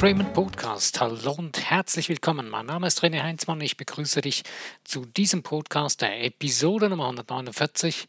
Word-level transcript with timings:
Raymond 0.00 0.32
Podcast. 0.32 1.00
Hallo 1.00 1.32
und 1.32 1.70
herzlich 1.70 2.08
willkommen. 2.08 2.48
Mein 2.48 2.66
Name 2.66 2.86
ist 2.86 3.02
René 3.02 3.20
Heinzmann. 3.20 3.60
Ich 3.60 3.76
begrüße 3.76 4.20
dich 4.20 4.44
zu 4.84 5.04
diesem 5.04 5.42
Podcast, 5.42 6.02
der 6.02 6.22
Episode 6.24 6.88
Nummer 6.88 7.06
149, 7.06 8.06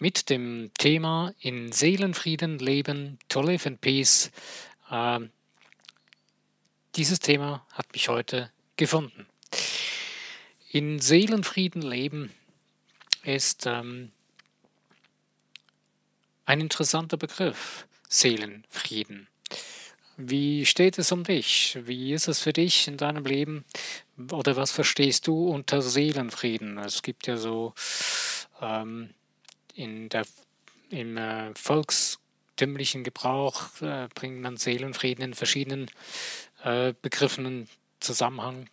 mit 0.00 0.30
dem 0.30 0.72
Thema 0.76 1.32
In 1.38 1.70
Seelenfrieden 1.70 2.58
leben, 2.58 3.20
to 3.28 3.40
live 3.40 3.66
in 3.66 3.78
peace. 3.78 4.32
Äh, 4.90 5.20
dieses 6.96 7.20
Thema 7.20 7.64
hat 7.70 7.92
mich 7.92 8.08
heute 8.08 8.50
gefunden. 8.76 9.26
In 10.72 10.98
Seelenfrieden 10.98 11.82
leben 11.82 12.32
ist 13.22 13.64
ähm, 13.66 14.10
ein 16.46 16.60
interessanter 16.60 17.16
Begriff. 17.16 17.86
Seelenfrieden. 18.08 19.28
Wie 20.20 20.66
steht 20.66 20.98
es 20.98 21.12
um 21.12 21.22
dich? 21.22 21.78
Wie 21.82 22.12
ist 22.12 22.26
es 22.26 22.40
für 22.40 22.52
dich 22.52 22.88
in 22.88 22.96
deinem 22.96 23.24
Leben? 23.24 23.64
Oder 24.32 24.56
was 24.56 24.72
verstehst 24.72 25.28
du 25.28 25.48
unter 25.48 25.80
Seelenfrieden? 25.80 26.76
Es 26.78 27.02
gibt 27.02 27.28
ja 27.28 27.36
so 27.36 27.72
ähm, 28.60 29.14
in 29.74 30.08
der, 30.08 30.26
im 30.90 31.16
äh, 31.16 31.54
volkstümlichen 31.54 33.04
Gebrauch 33.04 33.80
äh, 33.80 34.08
bringt 34.12 34.40
man 34.40 34.56
Seelenfrieden 34.56 35.22
in 35.22 35.34
verschiedenen 35.34 35.88
äh, 36.64 36.94
Begriffen 37.00 37.46
in 37.46 37.68
Zusammenhang. 38.00 38.68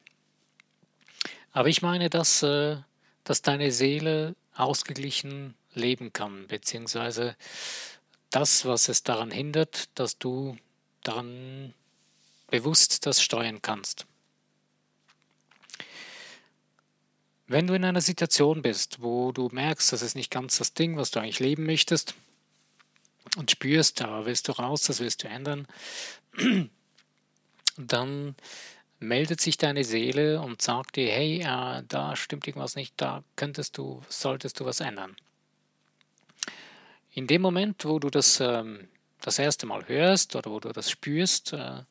Aber 1.52 1.70
ich 1.70 1.84
meine, 1.84 2.10
dass, 2.10 2.42
äh, 2.42 2.78
dass 3.24 3.44
deine 3.44 3.72
Seele 3.72 4.36
ausgeglichen 4.56 5.54
leben 5.76 6.12
kann, 6.12 6.48
beziehungsweise 6.48 7.36
das, 8.32 8.66
was 8.66 8.90
es 8.90 9.04
daran 9.04 9.30
hindert, 9.30 9.90
dass 9.94 10.18
du 10.18 10.58
dann 11.08 11.74
bewusst 12.48 13.06
das 13.06 13.22
steuern 13.22 13.62
kannst. 13.62 14.06
Wenn 17.48 17.68
du 17.68 17.76
in 17.76 17.86
einer 17.86 18.02
Situation 18.02 18.62
bist, 18.62 19.02
wo 19.02 19.32
du 19.32 19.50
merkst, 19.52 19.94
das 19.94 20.02
ist 20.02 20.16
nicht 20.16 20.32
ganz 20.32 20.58
das 20.58 20.74
Ding, 20.74 20.98
was 20.98 21.12
du 21.12 21.20
eigentlich 21.20 21.40
leben 21.40 21.66
möchtest, 21.66 22.16
und 23.38 23.52
spürst, 23.52 24.02
da 24.02 24.26
willst 24.26 24.48
du 24.48 24.54
raus, 24.54 24.84
das 24.84 25.00
willst 25.00 25.24
du 25.24 25.28
ändern, 25.28 25.68
dann 27.78 28.36
meldet 29.00 29.42
sich 29.42 29.58
deine 29.58 29.84
Seele 29.84 30.42
und 30.42 30.62
sagt 30.62 30.96
dir, 30.96 31.12
hey, 31.12 31.42
äh, 31.42 31.84
da 31.88 32.16
stimmt 32.16 32.48
irgendwas 32.48 32.76
nicht, 32.76 32.94
da 32.98 33.24
könntest 33.36 33.78
du, 33.78 34.02
solltest 34.08 34.60
du 34.60 34.66
was 34.66 34.80
ändern. 34.80 35.16
In 37.14 37.28
dem 37.28 37.42
Moment, 37.42 37.86
wo 37.86 38.00
du 38.00 38.10
das 38.10 38.40
ähm, 38.40 38.88
das 39.26 39.40
erste 39.40 39.66
Mal 39.66 39.88
hörst 39.88 40.36
oder 40.36 40.52
wo 40.52 40.60
du 40.60 40.70
das 40.70 40.90
spürst, 40.90 41.54
äh, 41.54 41.84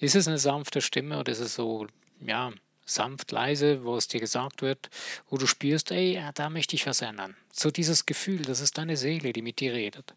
ist 0.00 0.14
es 0.14 0.28
eine 0.28 0.38
sanfte 0.38 0.80
Stimme 0.80 1.18
oder 1.18 1.32
ist 1.32 1.40
es 1.40 1.54
so, 1.54 1.86
ja, 2.20 2.52
sanft, 2.84 3.32
leise, 3.32 3.84
wo 3.84 3.96
es 3.96 4.08
dir 4.08 4.20
gesagt 4.20 4.60
wird, 4.60 4.90
wo 5.30 5.38
du 5.38 5.46
spürst, 5.46 5.90
ey, 5.90 6.22
da 6.34 6.50
möchte 6.50 6.76
ich 6.76 6.86
was 6.86 7.00
ändern. 7.00 7.34
So 7.50 7.70
dieses 7.70 8.04
Gefühl, 8.04 8.42
das 8.42 8.60
ist 8.60 8.76
deine 8.76 8.98
Seele, 8.98 9.32
die 9.32 9.40
mit 9.40 9.60
dir 9.60 9.72
redet. 9.72 10.12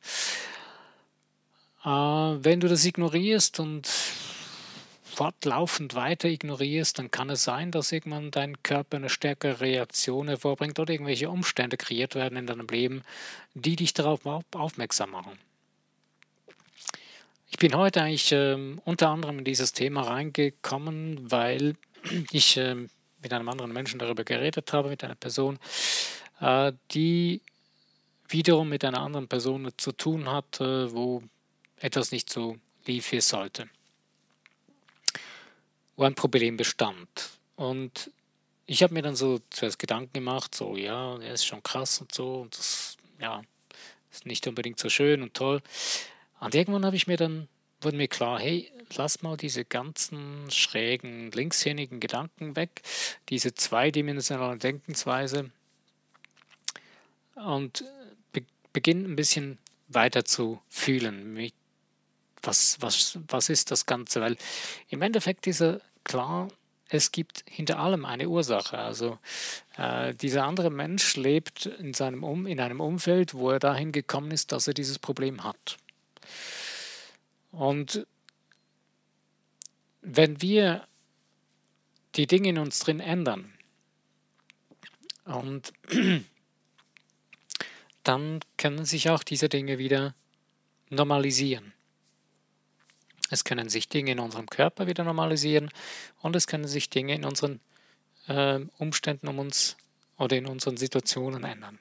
Äh, 1.85 1.89
wenn 1.89 2.59
du 2.59 2.67
das 2.67 2.83
ignorierst 2.83 3.61
und 3.61 3.87
fortlaufend 5.05 5.95
weiter 5.95 6.27
ignorierst, 6.27 6.99
dann 6.99 7.09
kann 7.09 7.29
es 7.29 7.43
sein, 7.43 7.71
dass 7.71 7.93
irgendwann 7.93 8.29
dein 8.29 8.61
Körper 8.61 8.97
eine 8.97 9.09
stärkere 9.09 9.61
Reaktion 9.61 10.27
hervorbringt 10.27 10.77
oder 10.79 10.93
irgendwelche 10.93 11.29
Umstände 11.29 11.77
kreiert 11.77 12.13
werden 12.13 12.37
in 12.37 12.45
deinem 12.45 12.67
Leben, 12.67 13.03
die 13.53 13.77
dich 13.77 13.93
darauf 13.93 14.25
aufmerksam 14.53 15.11
machen. 15.11 15.39
Ich 17.49 17.57
bin 17.57 17.75
heute 17.75 18.01
eigentlich 18.01 18.31
ähm, 18.33 18.81
unter 18.83 19.09
anderem 19.09 19.39
in 19.39 19.45
dieses 19.45 19.71
Thema 19.71 20.01
reingekommen, 20.01 21.31
weil 21.31 21.75
ich 22.31 22.57
ähm, 22.57 22.89
mit 23.21 23.31
einem 23.31 23.47
anderen 23.47 23.71
Menschen 23.71 23.99
darüber 23.99 24.23
geredet 24.23 24.73
habe, 24.73 24.89
mit 24.89 25.03
einer 25.03 25.15
Person, 25.15 25.57
äh, 26.41 26.73
die 26.91 27.41
wiederum 28.27 28.67
mit 28.67 28.83
einer 28.83 28.99
anderen 28.99 29.29
Person 29.29 29.71
zu 29.77 29.93
tun 29.93 30.29
hat, 30.29 30.59
äh, 30.59 30.91
wo 30.93 31.23
etwas 31.77 32.11
nicht 32.11 32.29
so 32.29 32.57
lief, 32.85 33.13
wie 33.13 33.17
es 33.17 33.29
sollte. 33.29 33.69
Wo 35.95 36.03
ein 36.03 36.15
Problem 36.15 36.57
bestand. 36.57 37.07
Und 37.55 38.11
ich 38.65 38.83
habe 38.83 38.93
mir 38.93 39.01
dann 39.01 39.15
so 39.15 39.39
zuerst 39.49 39.79
Gedanken 39.79 40.11
gemacht, 40.11 40.53
so, 40.53 40.75
ja, 40.75 41.17
er 41.19 41.33
ist 41.33 41.45
schon 41.45 41.63
krass 41.63 42.01
und 42.01 42.13
so, 42.13 42.41
und 42.41 42.57
das, 42.57 42.97
ja, 43.21 43.41
ist 44.11 44.25
nicht 44.25 44.45
unbedingt 44.47 44.79
so 44.79 44.89
schön 44.89 45.21
und 45.21 45.33
toll. 45.33 45.61
Und 46.39 46.55
irgendwann 46.55 46.85
habe 46.85 46.95
ich 46.95 47.07
mir 47.07 47.17
dann, 47.17 47.47
wurde 47.81 47.97
mir 47.97 48.07
klar, 48.07 48.39
hey, 48.39 48.71
lass 48.95 49.21
mal 49.21 49.37
diese 49.37 49.65
ganzen 49.65 50.49
schrägen, 50.51 51.31
linkshändigen 51.31 51.99
Gedanken 51.99 52.55
weg, 52.55 52.81
diese 53.29 53.53
zweidimensionale 53.53 54.57
Denkensweise 54.57 55.51
und 57.35 57.83
be 58.31 58.43
beginn 58.73 59.05
ein 59.05 59.15
bisschen 59.15 59.57
weiter 59.87 60.25
zu 60.25 60.61
fühlen. 60.69 61.51
Was, 62.43 62.77
was, 62.79 63.19
was 63.27 63.49
ist 63.49 63.71
das 63.71 63.85
Ganze? 63.85 64.21
Weil 64.21 64.37
im 64.89 65.01
Endeffekt 65.01 65.47
ist 65.47 65.61
er 65.61 65.81
klar, 66.03 66.49
es 66.89 67.11
gibt 67.11 67.43
hinter 67.49 67.79
allem 67.79 68.05
eine 68.05 68.29
Ursache. 68.29 68.77
Also 68.77 69.17
äh, 69.77 70.13
dieser 70.13 70.45
andere 70.45 70.69
Mensch 70.69 71.15
lebt 71.15 71.65
in, 71.65 71.93
seinem 71.93 72.23
um, 72.23 72.45
in 72.45 72.59
einem 72.59 72.79
Umfeld, 72.79 73.33
wo 73.33 73.51
er 73.51 73.59
dahin 73.59 73.91
gekommen 73.91 74.31
ist, 74.31 74.51
dass 74.51 74.67
er 74.67 74.73
dieses 74.73 74.99
Problem 74.99 75.43
hat. 75.43 75.77
Und 77.51 78.05
wenn 80.01 80.41
wir 80.41 80.87
die 82.15 82.27
Dinge 82.27 82.49
in 82.49 82.57
uns 82.57 82.79
drin 82.79 82.99
ändern, 82.99 83.53
und 85.27 85.73
dann 88.03 88.39
können 88.57 88.85
sich 88.85 89.09
auch 89.09 89.23
diese 89.23 89.49
Dinge 89.49 89.77
wieder 89.77 90.15
normalisieren. 90.89 91.73
Es 93.29 93.43
können 93.43 93.67
sich 93.67 93.89
Dinge 93.89 94.11
in 94.11 94.19
unserem 94.19 94.47
Körper 94.47 94.87
wieder 94.87 95.03
normalisieren 95.03 95.69
und 96.21 96.35
es 96.37 96.47
können 96.47 96.67
sich 96.67 96.89
Dinge 96.89 97.13
in 97.13 97.25
unseren 97.25 97.59
äh, 98.27 98.61
Umständen 98.77 99.27
um 99.27 99.39
uns 99.39 99.75
oder 100.17 100.37
in 100.37 100.45
unseren 100.45 100.77
Situationen 100.77 101.43
ändern. 101.43 101.77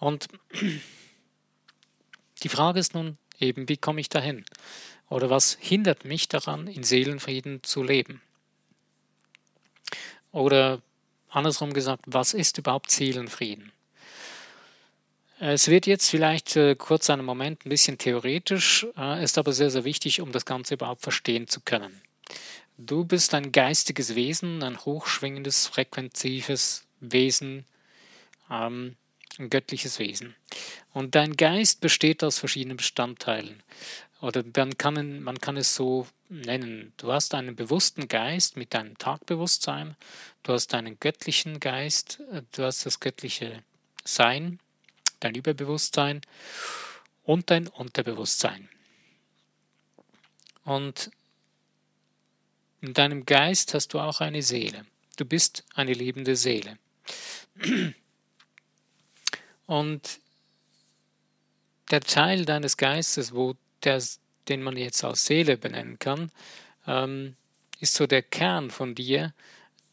Und 0.00 0.28
die 2.42 2.48
Frage 2.48 2.80
ist 2.80 2.94
nun 2.94 3.18
eben, 3.38 3.68
wie 3.68 3.76
komme 3.76 4.00
ich 4.00 4.08
dahin? 4.08 4.44
Oder 5.08 5.30
was 5.30 5.56
hindert 5.60 6.04
mich 6.04 6.28
daran, 6.28 6.66
in 6.66 6.82
Seelenfrieden 6.82 7.62
zu 7.62 7.82
leben? 7.82 8.20
Oder 10.32 10.82
andersrum 11.30 11.72
gesagt, 11.72 12.04
was 12.06 12.34
ist 12.34 12.58
überhaupt 12.58 12.90
Seelenfrieden? 12.90 13.72
Es 15.40 15.68
wird 15.68 15.86
jetzt 15.86 16.10
vielleicht 16.10 16.56
äh, 16.56 16.74
kurz 16.74 17.10
einen 17.10 17.24
Moment 17.24 17.64
ein 17.64 17.68
bisschen 17.68 17.96
theoretisch, 17.96 18.86
äh, 18.96 19.22
ist 19.22 19.38
aber 19.38 19.52
sehr, 19.52 19.70
sehr 19.70 19.84
wichtig, 19.84 20.20
um 20.20 20.32
das 20.32 20.44
Ganze 20.44 20.74
überhaupt 20.74 21.02
verstehen 21.02 21.46
zu 21.46 21.60
können. 21.60 22.02
Du 22.76 23.04
bist 23.04 23.34
ein 23.34 23.52
geistiges 23.52 24.16
Wesen, 24.16 24.62
ein 24.64 24.78
hochschwingendes, 24.84 25.68
frequentives 25.68 26.86
Wesen, 27.00 27.66
ähm, 28.50 28.96
ein 29.38 29.48
göttliches 29.48 30.00
Wesen. 30.00 30.34
Und 30.98 31.14
dein 31.14 31.36
Geist 31.36 31.80
besteht 31.80 32.24
aus 32.24 32.40
verschiedenen 32.40 32.76
Bestandteilen. 32.76 33.62
Oder 34.20 34.42
man 34.56 34.76
kann, 34.76 35.22
man 35.22 35.38
kann 35.38 35.56
es 35.56 35.76
so 35.76 36.08
nennen. 36.28 36.92
Du 36.96 37.12
hast 37.12 37.34
einen 37.34 37.54
bewussten 37.54 38.08
Geist 38.08 38.56
mit 38.56 38.74
deinem 38.74 38.98
Tagbewusstsein, 38.98 39.94
du 40.42 40.54
hast 40.54 40.74
einen 40.74 40.98
göttlichen 40.98 41.60
Geist, 41.60 42.20
du 42.50 42.64
hast 42.64 42.84
das 42.84 42.98
göttliche 42.98 43.62
Sein, 44.04 44.58
dein 45.20 45.36
Überbewusstsein 45.36 46.20
und 47.22 47.48
dein 47.52 47.68
Unterbewusstsein. 47.68 48.68
Und 50.64 51.12
in 52.80 52.92
deinem 52.92 53.24
Geist 53.24 53.72
hast 53.72 53.94
du 53.94 54.00
auch 54.00 54.20
eine 54.20 54.42
Seele. 54.42 54.84
Du 55.16 55.24
bist 55.24 55.62
eine 55.76 55.92
lebende 55.92 56.34
Seele. 56.34 56.76
Und 59.66 60.18
der 61.90 62.00
Teil 62.00 62.44
deines 62.44 62.76
Geistes, 62.76 63.34
wo 63.34 63.54
der, 63.84 64.02
den 64.48 64.62
man 64.62 64.76
jetzt 64.76 65.02
als 65.04 65.26
Seele 65.26 65.56
benennen 65.56 65.98
kann, 65.98 66.30
ähm, 66.86 67.36
ist 67.80 67.94
so 67.94 68.06
der 68.06 68.22
Kern 68.22 68.70
von 68.70 68.94
dir, 68.94 69.32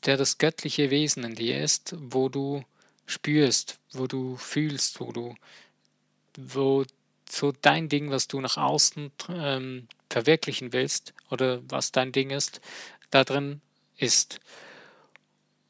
der 0.05 0.17
das 0.17 0.37
göttliche 0.37 0.89
Wesen 0.89 1.23
in 1.23 1.35
dir 1.35 1.61
ist, 1.61 1.95
wo 1.97 2.29
du 2.29 2.63
spürst, 3.05 3.79
wo 3.93 4.07
du 4.07 4.35
fühlst, 4.37 4.99
wo 4.99 5.11
du, 5.11 5.35
wo 6.37 6.85
so 7.29 7.51
dein 7.51 7.89
Ding, 7.89 8.11
was 8.11 8.27
du 8.27 8.39
nach 8.39 8.57
außen 8.57 9.11
ähm, 9.29 9.87
verwirklichen 10.09 10.73
willst 10.73 11.13
oder 11.29 11.61
was 11.69 11.91
dein 11.91 12.11
Ding 12.11 12.29
ist, 12.29 12.61
da 13.09 13.23
drin 13.23 13.61
ist. 13.97 14.39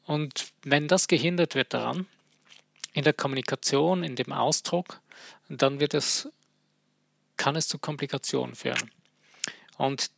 Und 0.04 0.52
wenn 0.62 0.88
das 0.88 1.08
gehindert 1.08 1.54
wird 1.54 1.74
daran, 1.74 2.06
in 2.92 3.04
der 3.04 3.12
Kommunikation, 3.12 4.04
in 4.04 4.16
dem 4.16 4.32
Ausdruck, 4.32 5.00
dann 5.48 5.80
wird 5.80 5.94
es, 5.94 6.28
kann 7.36 7.56
es 7.56 7.68
zu 7.68 7.78
Komplikationen 7.78 8.54
führen. 8.54 8.90
Und 9.76 10.10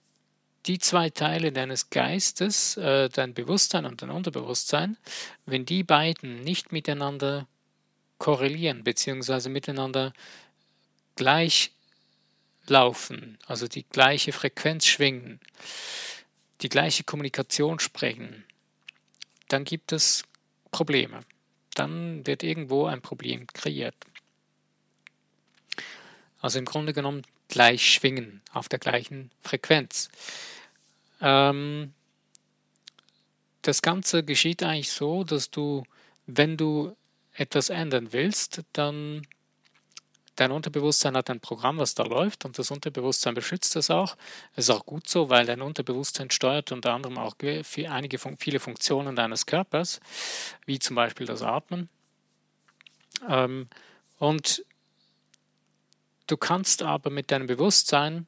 die 0.66 0.78
zwei 0.78 1.10
Teile 1.10 1.52
deines 1.52 1.90
Geistes, 1.90 2.76
äh, 2.76 3.08
dein 3.08 3.34
Bewusstsein 3.34 3.86
und 3.86 4.02
dein 4.02 4.10
Unterbewusstsein, 4.10 4.96
wenn 5.46 5.64
die 5.64 5.82
beiden 5.82 6.42
nicht 6.42 6.72
miteinander 6.72 7.46
korrelieren, 8.18 8.84
beziehungsweise 8.84 9.48
miteinander 9.48 10.12
gleich 11.16 11.72
laufen, 12.66 13.38
also 13.46 13.66
die 13.66 13.84
gleiche 13.84 14.32
Frequenz 14.32 14.86
schwingen, 14.86 15.40
die 16.60 16.68
gleiche 16.68 17.04
Kommunikation 17.04 17.78
sprechen, 17.78 18.44
dann 19.48 19.64
gibt 19.64 19.92
es 19.92 20.24
Probleme. 20.70 21.20
Dann 21.74 22.26
wird 22.26 22.42
irgendwo 22.42 22.86
ein 22.86 23.00
Problem 23.00 23.46
kreiert. 23.46 23.94
Also 26.40 26.58
im 26.58 26.64
Grunde 26.64 26.92
genommen 26.92 27.22
gleich 27.48 27.92
schwingen 27.92 28.42
auf 28.52 28.68
der 28.68 28.78
gleichen 28.78 29.30
Frequenz. 29.40 30.08
Ähm, 31.20 31.92
das 33.62 33.82
Ganze 33.82 34.22
geschieht 34.22 34.62
eigentlich 34.62 34.92
so, 34.92 35.24
dass 35.24 35.50
du, 35.50 35.84
wenn 36.26 36.56
du 36.56 36.96
etwas 37.34 37.70
ändern 37.70 38.12
willst, 38.12 38.62
dann 38.72 39.26
dein 40.36 40.52
Unterbewusstsein 40.52 41.16
hat 41.16 41.30
ein 41.30 41.40
Programm, 41.40 41.78
was 41.78 41.94
da 41.94 42.04
läuft 42.04 42.44
und 42.44 42.58
das 42.58 42.70
Unterbewusstsein 42.70 43.34
beschützt 43.34 43.74
das 43.74 43.90
auch. 43.90 44.16
Das 44.54 44.66
ist 44.66 44.70
auch 44.70 44.86
gut 44.86 45.08
so, 45.08 45.30
weil 45.30 45.46
dein 45.46 45.62
Unterbewusstsein 45.62 46.30
steuert 46.30 46.70
unter 46.70 46.94
anderem 46.94 47.18
auch 47.18 47.34
einige, 47.40 48.18
viele 48.38 48.60
Funktionen 48.60 49.16
deines 49.16 49.46
Körpers, 49.46 50.00
wie 50.64 50.78
zum 50.78 50.96
Beispiel 50.96 51.26
das 51.26 51.42
Atmen. 51.42 51.88
Ähm, 53.28 53.68
und 54.18 54.64
du 56.28 56.36
kannst 56.36 56.82
aber 56.82 57.10
mit 57.10 57.30
deinem 57.30 57.48
Bewusstsein 57.48 58.26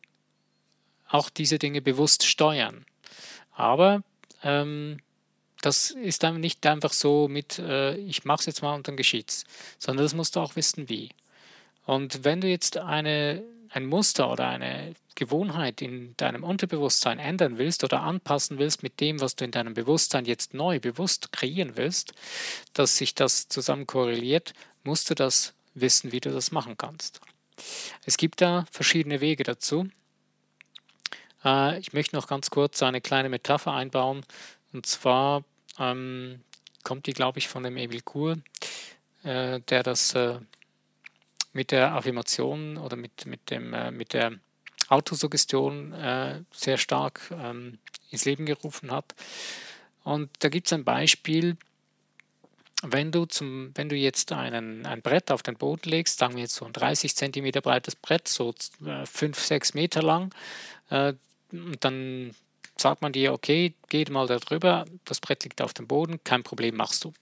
auch 1.08 1.30
diese 1.30 1.58
Dinge 1.58 1.80
bewusst 1.82 2.24
steuern. 2.24 2.84
Aber 3.52 4.02
ähm, 4.42 4.98
das 5.60 5.90
ist 5.90 6.22
dann 6.22 6.40
nicht 6.40 6.64
einfach 6.66 6.92
so 6.92 7.28
mit, 7.28 7.58
äh, 7.58 7.96
ich 7.96 8.24
mache 8.24 8.40
es 8.40 8.46
jetzt 8.46 8.62
mal 8.62 8.74
und 8.74 8.88
dann 8.88 8.96
geschieht's, 8.96 9.44
sondern 9.78 10.04
das 10.04 10.14
musst 10.14 10.36
du 10.36 10.40
auch 10.40 10.56
wissen, 10.56 10.88
wie. 10.88 11.10
Und 11.84 12.24
wenn 12.24 12.40
du 12.40 12.48
jetzt 12.48 12.78
eine, 12.78 13.42
ein 13.70 13.86
Muster 13.86 14.30
oder 14.30 14.48
eine 14.48 14.94
Gewohnheit 15.16 15.82
in 15.82 16.14
deinem 16.16 16.44
Unterbewusstsein 16.44 17.18
ändern 17.18 17.58
willst 17.58 17.84
oder 17.84 18.02
anpassen 18.02 18.58
willst 18.58 18.82
mit 18.82 19.00
dem, 19.00 19.20
was 19.20 19.36
du 19.36 19.44
in 19.44 19.50
deinem 19.50 19.74
Bewusstsein 19.74 20.24
jetzt 20.24 20.54
neu 20.54 20.80
bewusst 20.80 21.32
kreieren 21.32 21.76
willst, 21.76 22.14
dass 22.72 22.96
sich 22.96 23.14
das 23.14 23.48
zusammen 23.48 23.86
korreliert, 23.86 24.54
musst 24.82 25.10
du 25.10 25.14
das 25.14 25.52
wissen, 25.74 26.12
wie 26.12 26.20
du 26.20 26.30
das 26.30 26.52
machen 26.52 26.78
kannst. 26.78 27.20
Es 28.04 28.16
gibt 28.16 28.40
da 28.40 28.66
verschiedene 28.70 29.20
Wege 29.20 29.44
dazu. 29.44 29.88
Äh, 31.44 31.78
ich 31.78 31.92
möchte 31.92 32.16
noch 32.16 32.26
ganz 32.26 32.50
kurz 32.50 32.82
eine 32.82 33.00
kleine 33.00 33.28
Metapher 33.28 33.72
einbauen. 33.72 34.24
Und 34.72 34.86
zwar 34.86 35.44
ähm, 35.78 36.40
kommt 36.84 37.06
die, 37.06 37.12
glaube 37.12 37.38
ich, 37.38 37.48
von 37.48 37.62
dem 37.62 37.76
Emil 37.76 38.02
Kur, 38.02 38.38
äh, 39.22 39.60
der 39.60 39.82
das 39.82 40.14
äh, 40.14 40.38
mit 41.52 41.72
der 41.72 41.92
Affirmation 41.92 42.76
oder 42.76 42.96
mit, 42.96 43.26
mit, 43.26 43.50
dem, 43.50 43.74
äh, 43.74 43.90
mit 43.90 44.12
der 44.12 44.32
Autosuggestion 44.88 45.92
äh, 45.92 46.42
sehr 46.52 46.78
stark 46.78 47.20
ähm, 47.30 47.78
ins 48.10 48.24
Leben 48.24 48.46
gerufen 48.46 48.90
hat. 48.90 49.14
Und 50.02 50.30
da 50.40 50.48
gibt 50.48 50.66
es 50.66 50.72
ein 50.72 50.84
Beispiel, 50.84 51.56
wenn 52.82 53.12
du, 53.12 53.26
zum, 53.26 53.72
wenn 53.74 53.88
du 53.88 53.96
jetzt 53.96 54.32
einen, 54.32 54.86
ein 54.86 55.02
Brett 55.02 55.30
auf 55.30 55.42
den 55.42 55.56
Boden 55.56 55.88
legst, 55.90 56.18
sagen 56.18 56.34
wir 56.34 56.42
jetzt 56.42 56.54
so 56.54 56.64
ein 56.64 56.72
30 56.72 57.14
cm 57.14 57.50
breites 57.62 57.96
Brett, 57.96 58.28
so 58.28 58.54
5, 59.04 59.38
äh, 59.38 59.40
6 59.40 59.74
Meter 59.74 60.02
lang, 60.02 60.32
äh, 60.88 61.14
dann 61.80 62.34
sagt 62.76 63.02
man 63.02 63.12
dir, 63.12 63.32
okay, 63.32 63.74
geh 63.88 64.04
mal 64.10 64.26
da 64.26 64.38
drüber, 64.38 64.86
das 65.04 65.20
Brett 65.20 65.44
liegt 65.44 65.60
auf 65.60 65.74
dem 65.74 65.86
Boden, 65.86 66.22
kein 66.24 66.42
Problem, 66.42 66.76
machst 66.76 67.04
du. 67.04 67.12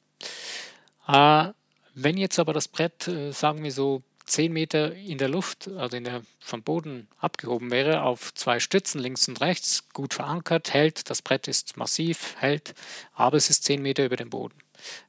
Äh, 1.09 1.53
wenn 1.95 2.17
jetzt 2.17 2.39
aber 2.39 2.53
das 2.53 2.69
Brett, 2.69 3.09
äh, 3.09 3.33
sagen 3.33 3.65
wir 3.65 3.73
so 3.73 4.03
10 4.27 4.53
Meter 4.53 4.95
in 4.95 5.19
der 5.19 5.29
Luft, 5.29 5.69
also 5.77 5.97
in 5.97 6.05
der, 6.05 6.23
vom 6.39 6.63
Boden 6.63 7.09
abgehoben 7.19 7.71
wäre, 7.71 8.03
auf 8.03 8.33
zwei 8.35 8.61
Stützen 8.61 9.01
links 9.01 9.27
und 9.27 9.41
rechts, 9.41 9.89
gut 9.93 10.15
verankert, 10.15 10.73
hält, 10.73 11.11
das 11.11 11.23
Brett 11.23 11.49
ist 11.49 11.77
massiv, 11.77 12.37
hält, 12.39 12.75
aber 13.15 13.39
es 13.39 13.51
ist 13.51 13.65
10 13.65 13.83
Meter 13.83 14.05
über 14.05 14.17
dem 14.17 14.31
Boden. 14.31 14.55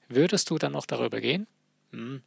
Würdest 0.07 0.49
du 0.49 0.57
dann 0.57 0.73
noch 0.73 0.85
darüber 0.85 1.21
gehen? 1.21 1.47
Hm. 1.91 2.21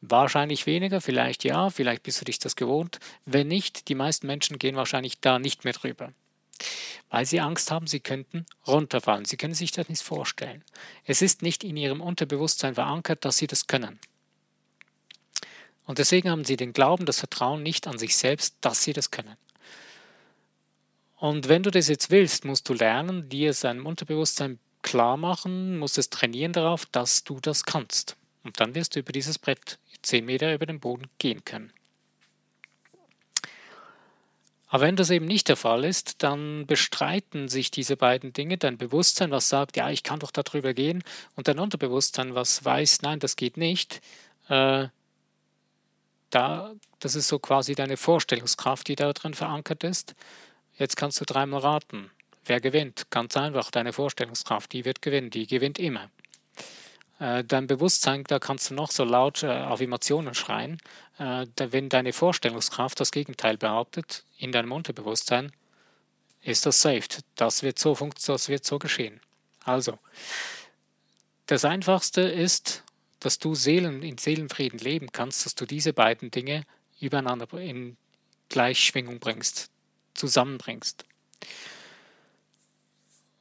Wahrscheinlich 0.00 0.66
weniger, 0.66 1.00
vielleicht 1.00 1.44
ja, 1.44 1.70
vielleicht 1.70 2.02
bist 2.02 2.20
du 2.20 2.24
dich 2.24 2.38
das 2.38 2.56
gewohnt. 2.56 3.00
Wenn 3.24 3.48
nicht, 3.48 3.88
die 3.88 3.94
meisten 3.94 4.26
Menschen 4.26 4.58
gehen 4.58 4.76
wahrscheinlich 4.76 5.20
da 5.20 5.38
nicht 5.38 5.64
mehr 5.64 5.72
drüber. 5.72 6.12
Weil 7.10 7.24
sie 7.24 7.40
Angst 7.40 7.70
haben, 7.70 7.86
sie 7.86 8.00
könnten 8.00 8.44
runterfallen. 8.66 9.24
Sie 9.24 9.36
können 9.36 9.54
sich 9.54 9.70
das 9.72 9.88
nicht 9.88 10.02
vorstellen. 10.02 10.62
Es 11.04 11.22
ist 11.22 11.42
nicht 11.42 11.64
in 11.64 11.76
ihrem 11.76 12.00
Unterbewusstsein 12.00 12.74
verankert, 12.74 13.24
dass 13.24 13.38
sie 13.38 13.46
das 13.46 13.66
können. 13.66 13.98
Und 15.86 15.98
deswegen 15.98 16.28
haben 16.28 16.44
sie 16.44 16.56
den 16.56 16.74
Glauben, 16.74 17.06
das 17.06 17.20
Vertrauen 17.20 17.62
nicht 17.62 17.86
an 17.86 17.96
sich 17.96 18.14
selbst, 18.14 18.56
dass 18.60 18.82
sie 18.82 18.92
das 18.92 19.10
können. 19.10 19.36
Und 21.16 21.48
wenn 21.48 21.62
du 21.62 21.70
das 21.70 21.88
jetzt 21.88 22.10
willst, 22.10 22.44
musst 22.44 22.68
du 22.68 22.74
lernen, 22.74 23.28
dir 23.30 23.54
seinem 23.54 23.86
Unterbewusstsein 23.86 24.58
klar 24.82 25.16
machen, 25.16 25.78
musst 25.78 25.98
es 25.98 26.10
trainieren 26.10 26.52
darauf, 26.52 26.86
dass 26.86 27.24
du 27.24 27.40
das 27.40 27.64
kannst. 27.64 28.16
Und 28.44 28.60
dann 28.60 28.74
wirst 28.74 28.94
du 28.96 29.00
über 29.00 29.12
dieses 29.12 29.38
Brett 29.38 29.78
10 30.02 30.24
Meter 30.24 30.54
über 30.54 30.66
den 30.66 30.80
Boden 30.80 31.08
gehen 31.18 31.44
können. 31.44 31.72
Aber 34.68 34.82
wenn 34.82 34.96
das 34.96 35.10
eben 35.10 35.24
nicht 35.24 35.48
der 35.48 35.56
Fall 35.56 35.84
ist, 35.84 36.22
dann 36.22 36.66
bestreiten 36.66 37.48
sich 37.48 37.70
diese 37.70 37.96
beiden 37.96 38.34
Dinge. 38.34 38.58
Dein 38.58 38.76
Bewusstsein, 38.76 39.30
was 39.30 39.48
sagt, 39.48 39.76
ja, 39.78 39.90
ich 39.90 40.02
kann 40.02 40.20
doch 40.20 40.30
darüber 40.30 40.74
gehen, 40.74 41.02
und 41.36 41.48
dein 41.48 41.58
Unterbewusstsein, 41.58 42.34
was 42.34 42.64
weiß, 42.64 43.00
nein, 43.02 43.18
das 43.18 43.36
geht 43.36 43.56
nicht. 43.56 44.02
Äh, 44.48 44.88
da, 46.30 46.74
das 46.98 47.14
ist 47.14 47.28
so 47.28 47.38
quasi 47.38 47.74
deine 47.74 47.96
Vorstellungskraft, 47.96 48.88
die 48.88 48.96
da 48.96 49.12
drin 49.14 49.32
verankert 49.32 49.84
ist. 49.84 50.14
Jetzt 50.76 50.96
kannst 50.96 51.18
du 51.20 51.24
dreimal 51.24 51.60
raten. 51.60 52.10
Wer 52.48 52.60
gewinnt? 52.60 53.10
Ganz 53.10 53.36
einfach, 53.36 53.70
deine 53.70 53.92
Vorstellungskraft, 53.92 54.72
die 54.72 54.86
wird 54.86 55.02
gewinnen, 55.02 55.28
die 55.28 55.46
gewinnt 55.46 55.78
immer. 55.78 56.10
Äh, 57.18 57.44
dein 57.44 57.66
Bewusstsein, 57.66 58.24
da 58.24 58.38
kannst 58.38 58.70
du 58.70 58.74
noch 58.74 58.90
so 58.90 59.04
laut 59.04 59.42
äh, 59.42 59.48
Affirmationen 59.48 60.32
schreien. 60.32 60.80
Äh, 61.18 61.46
wenn 61.58 61.90
deine 61.90 62.14
Vorstellungskraft 62.14 63.00
das 63.00 63.10
Gegenteil 63.10 63.58
behauptet, 63.58 64.24
in 64.38 64.50
deinem 64.50 64.72
Unterbewusstsein, 64.72 65.52
ist 66.42 66.64
das 66.64 66.80
saved. 66.80 67.20
Das 67.34 67.62
wird 67.62 67.78
so, 67.78 67.94
das 68.26 68.48
wird 68.48 68.64
so 68.64 68.78
geschehen. 68.78 69.20
Also, 69.64 69.98
das 71.44 71.66
Einfachste 71.66 72.22
ist, 72.22 72.82
dass 73.20 73.38
du 73.38 73.54
Seelen, 73.54 74.02
in 74.02 74.16
Seelenfrieden 74.16 74.78
leben 74.78 75.12
kannst, 75.12 75.44
dass 75.44 75.54
du 75.54 75.66
diese 75.66 75.92
beiden 75.92 76.30
Dinge 76.30 76.64
übereinander 76.98 77.52
in 77.58 77.98
Gleichschwingung 78.48 79.18
bringst, 79.18 79.70
zusammenbringst. 80.14 81.04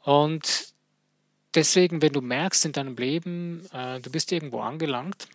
Und 0.08 0.74
deswegen, 1.54 2.02
wenn 2.02 2.14
du 2.14 2.22
merkst 2.22 2.64
in 2.64 2.72
deinem 2.72 2.96
Leben, 2.96 3.68
äh, 3.74 4.00
du 4.00 4.10
bist 4.10 4.32
irgendwo 4.32 4.62
angelangt 4.62 5.28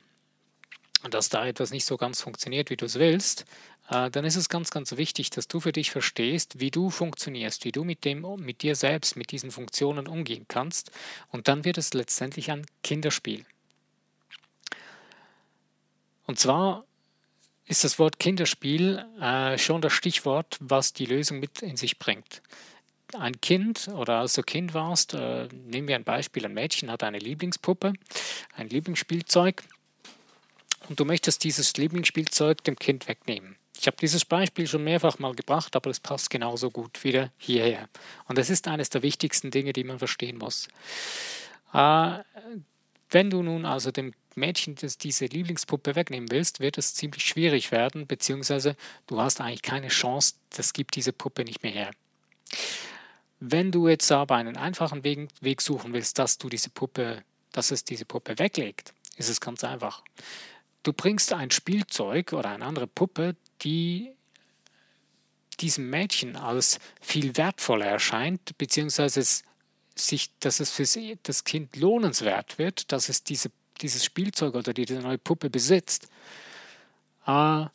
und 1.02 1.12
dass 1.12 1.28
da 1.28 1.46
etwas 1.46 1.72
nicht 1.72 1.84
so 1.84 1.98
ganz 1.98 2.22
funktioniert, 2.22 2.70
wie 2.70 2.78
du 2.78 2.86
es 2.86 2.98
willst, 2.98 3.44
äh, 3.90 4.10
dann 4.10 4.24
ist 4.24 4.36
es 4.36 4.48
ganz, 4.48 4.70
ganz 4.70 4.96
wichtig, 4.96 5.28
dass 5.28 5.46
du 5.46 5.60
für 5.60 5.72
dich 5.72 5.90
verstehst, 5.90 6.58
wie 6.58 6.70
du 6.70 6.88
funktionierst, 6.88 7.66
wie 7.66 7.72
du 7.72 7.84
mit 7.84 8.06
dem, 8.06 8.24
mit 8.38 8.62
dir 8.62 8.74
selbst, 8.74 9.14
mit 9.14 9.30
diesen 9.30 9.50
Funktionen 9.50 10.06
umgehen 10.06 10.46
kannst. 10.48 10.90
Und 11.30 11.48
dann 11.48 11.66
wird 11.66 11.76
es 11.76 11.92
letztendlich 11.92 12.50
ein 12.50 12.64
Kinderspiel. 12.82 13.44
Und 16.24 16.38
zwar 16.38 16.86
ist 17.66 17.84
das 17.84 17.98
Wort 17.98 18.18
Kinderspiel 18.18 19.04
äh, 19.20 19.58
schon 19.58 19.82
das 19.82 19.92
Stichwort, 19.92 20.56
was 20.60 20.94
die 20.94 21.04
Lösung 21.04 21.40
mit 21.40 21.60
in 21.60 21.76
sich 21.76 21.98
bringt. 21.98 22.40
Ein 23.18 23.40
Kind 23.40 23.88
oder 23.88 24.20
als 24.20 24.34
du 24.34 24.42
Kind 24.42 24.74
warst, 24.74 25.14
äh, 25.14 25.48
nehmen 25.52 25.88
wir 25.88 25.96
ein 25.96 26.04
Beispiel, 26.04 26.44
ein 26.46 26.54
Mädchen 26.54 26.90
hat 26.90 27.02
eine 27.02 27.18
Lieblingspuppe, 27.18 27.92
ein 28.56 28.68
Lieblingsspielzeug 28.68 29.62
und 30.88 30.98
du 30.98 31.04
möchtest 31.04 31.44
dieses 31.44 31.76
Lieblingsspielzeug 31.76 32.64
dem 32.64 32.76
Kind 32.76 33.08
wegnehmen. 33.08 33.56
Ich 33.78 33.86
habe 33.86 33.96
dieses 34.00 34.24
Beispiel 34.24 34.66
schon 34.66 34.84
mehrfach 34.84 35.18
mal 35.18 35.34
gebracht, 35.34 35.74
aber 35.76 35.90
es 35.90 36.00
passt 36.00 36.30
genauso 36.30 36.70
gut 36.70 37.02
wieder 37.04 37.30
hierher. 37.36 37.88
Und 38.28 38.38
das 38.38 38.48
ist 38.48 38.68
eines 38.68 38.90
der 38.90 39.02
wichtigsten 39.02 39.50
Dinge, 39.50 39.72
die 39.72 39.84
man 39.84 39.98
verstehen 39.98 40.38
muss. 40.38 40.68
Äh, 41.74 42.18
wenn 43.10 43.28
du 43.28 43.42
nun 43.42 43.66
also 43.66 43.90
dem 43.90 44.14
Mädchen 44.36 44.76
das, 44.76 44.96
diese 44.98 45.26
Lieblingspuppe 45.26 45.94
wegnehmen 45.94 46.30
willst, 46.30 46.60
wird 46.60 46.78
es 46.78 46.94
ziemlich 46.94 47.24
schwierig 47.24 47.72
werden, 47.72 48.06
beziehungsweise 48.06 48.76
du 49.06 49.20
hast 49.20 49.40
eigentlich 49.40 49.62
keine 49.62 49.88
Chance, 49.88 50.34
das 50.50 50.72
gibt 50.72 50.96
diese 50.96 51.12
Puppe 51.12 51.44
nicht 51.44 51.62
mehr 51.62 51.72
her. 51.72 51.90
Wenn 53.44 53.72
du 53.72 53.88
jetzt 53.88 54.12
aber 54.12 54.36
einen 54.36 54.56
einfachen 54.56 55.02
Weg, 55.02 55.28
Weg 55.40 55.62
suchen 55.62 55.92
willst, 55.92 56.16
dass 56.20 56.38
du 56.38 56.48
diese 56.48 56.70
Puppe, 56.70 57.24
dass 57.50 57.72
es 57.72 57.82
diese 57.82 58.04
Puppe 58.04 58.38
weglegt, 58.38 58.94
ist 59.16 59.28
es 59.28 59.40
ganz 59.40 59.64
einfach. 59.64 60.04
Du 60.84 60.92
bringst 60.92 61.32
ein 61.32 61.50
Spielzeug 61.50 62.34
oder 62.34 62.50
eine 62.50 62.64
andere 62.64 62.86
Puppe, 62.86 63.34
die 63.62 64.12
diesem 65.58 65.90
Mädchen 65.90 66.36
als 66.36 66.78
viel 67.00 67.36
wertvoller 67.36 67.86
erscheint, 67.86 68.56
beziehungsweise 68.58 69.18
es 69.18 69.42
sich, 69.96 70.30
dass 70.38 70.60
es 70.60 70.70
für 70.70 70.86
das 71.24 71.42
Kind 71.42 71.74
lohnenswert 71.74 72.58
wird, 72.58 72.92
dass 72.92 73.08
es 73.08 73.24
diese, 73.24 73.50
dieses 73.80 74.04
Spielzeug 74.04 74.54
oder 74.54 74.72
diese 74.72 75.00
neue 75.00 75.18
Puppe 75.18 75.50
besitzt. 75.50 76.06
Äh, 77.26 77.66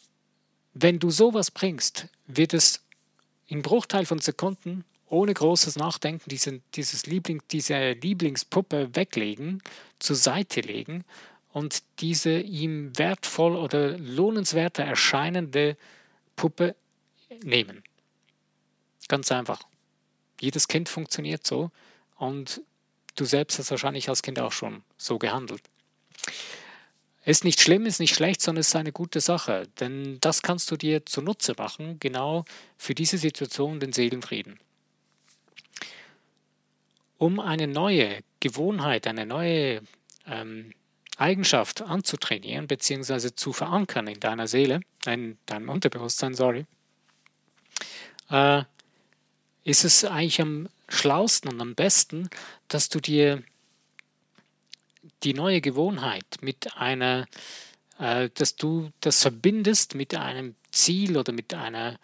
wenn 0.74 1.00
du 1.00 1.10
sowas 1.10 1.52
bringst, 1.52 2.08
wird 2.26 2.54
es 2.54 2.86
in 3.48 3.62
Bruchteil 3.62 4.06
von 4.06 4.20
Sekunden 4.20 4.86
ohne 5.10 5.34
großes 5.34 5.78
Nachdenken 5.78 6.30
diese, 6.30 6.62
dieses 6.76 7.06
Liebling, 7.06 7.42
diese 7.52 7.92
Lieblingspuppe 7.92 8.96
weglegen, 8.96 9.62
zur 10.00 10.16
Seite 10.16 10.62
legen 10.62 11.06
und 11.54 11.84
diese 12.00 12.40
ihm 12.40 12.98
wertvoll 12.98 13.56
oder 13.56 13.98
lohnenswerter 13.98 14.84
erscheinende 14.84 15.78
Puppe 16.36 16.76
nehmen. 17.44 17.84
Ganz 19.08 19.32
einfach. 19.32 19.62
Jedes 20.40 20.68
Kind 20.68 20.90
funktioniert 20.90 21.48
so 21.48 21.72
und 22.18 22.62
du 23.16 23.26
selbst 23.26 23.58
hast 23.60 23.72
wahrscheinlich 23.72 24.10
als 24.10 24.22
Kind 24.22 24.40
auch 24.40 24.52
schon 24.52 24.84
so 24.98 25.18
gehandelt. 25.18 25.64
Ist 27.26 27.44
nicht 27.44 27.60
schlimm, 27.60 27.86
ist 27.86 28.00
nicht 28.00 28.16
schlecht, 28.16 28.42
sondern 28.42 28.62
es 28.62 28.70
ist 28.70 28.76
eine 28.76 28.92
gute 28.92 29.20
Sache, 29.20 29.68
denn 29.80 30.20
das 30.22 30.42
kannst 30.42 30.72
du 30.72 30.78
dir 30.78 31.06
zunutze 31.06 31.56
machen, 31.58 32.00
genau 32.00 32.46
für 32.78 32.94
diese 32.96 33.18
Situation 33.18 33.80
den 33.80 33.92
Seelenfrieden. 33.92 34.60
Um 37.18 37.40
eine 37.40 37.68
neue 37.68 38.20
Gewohnheit, 38.40 39.08
eine 39.08 39.26
neue 39.26 39.82
ähm, 40.28 40.74
Eigenschaft 41.18 41.82
anzutrainieren 41.82 42.68
bzw. 42.68 43.34
zu 43.36 43.54
verankern 43.54 44.08
in 44.08 44.20
deiner 44.20 44.48
Seele, 44.48 44.82
in 45.06 45.38
deinem 45.48 45.70
Unterbewusstsein, 45.70 46.36
sorry, 46.36 46.66
äh, 48.30 48.64
ist 49.64 49.84
es 49.84 50.06
eigentlich 50.06 50.42
am 50.42 50.70
schlausten 50.88 51.52
und 51.52 51.60
am 51.60 51.76
besten, 51.76 52.30
dass 52.68 52.90
du 52.90 53.00
dir 53.00 53.44
die 55.24 55.34
neue 55.34 55.62
Gewohnheit 55.62 56.26
mit 56.42 56.78
einer, 56.78 57.26
äh, 58.00 58.30
dass 58.34 58.56
du 58.56 58.92
das 59.02 59.22
verbindest 59.22 59.96
mit 59.96 60.16
einem 60.16 60.56
Ziel 60.72 61.18
oder 61.18 61.34
mit 61.34 61.54
einer, 61.54 61.98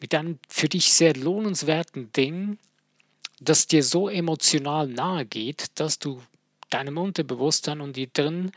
mit 0.00 0.14
einem 0.14 0.38
für 0.48 0.68
dich 0.68 0.92
sehr 0.92 1.14
lohnenswerten 1.14 2.12
Ding, 2.12 2.58
das 3.40 3.66
dir 3.66 3.82
so 3.82 4.08
emotional 4.08 4.86
nahe 4.86 5.24
geht, 5.24 5.78
dass 5.80 5.98
du 5.98 6.22
deinem 6.68 6.98
Unterbewusstsein 6.98 7.80
und 7.80 7.96
die 7.96 8.12
drin 8.12 8.52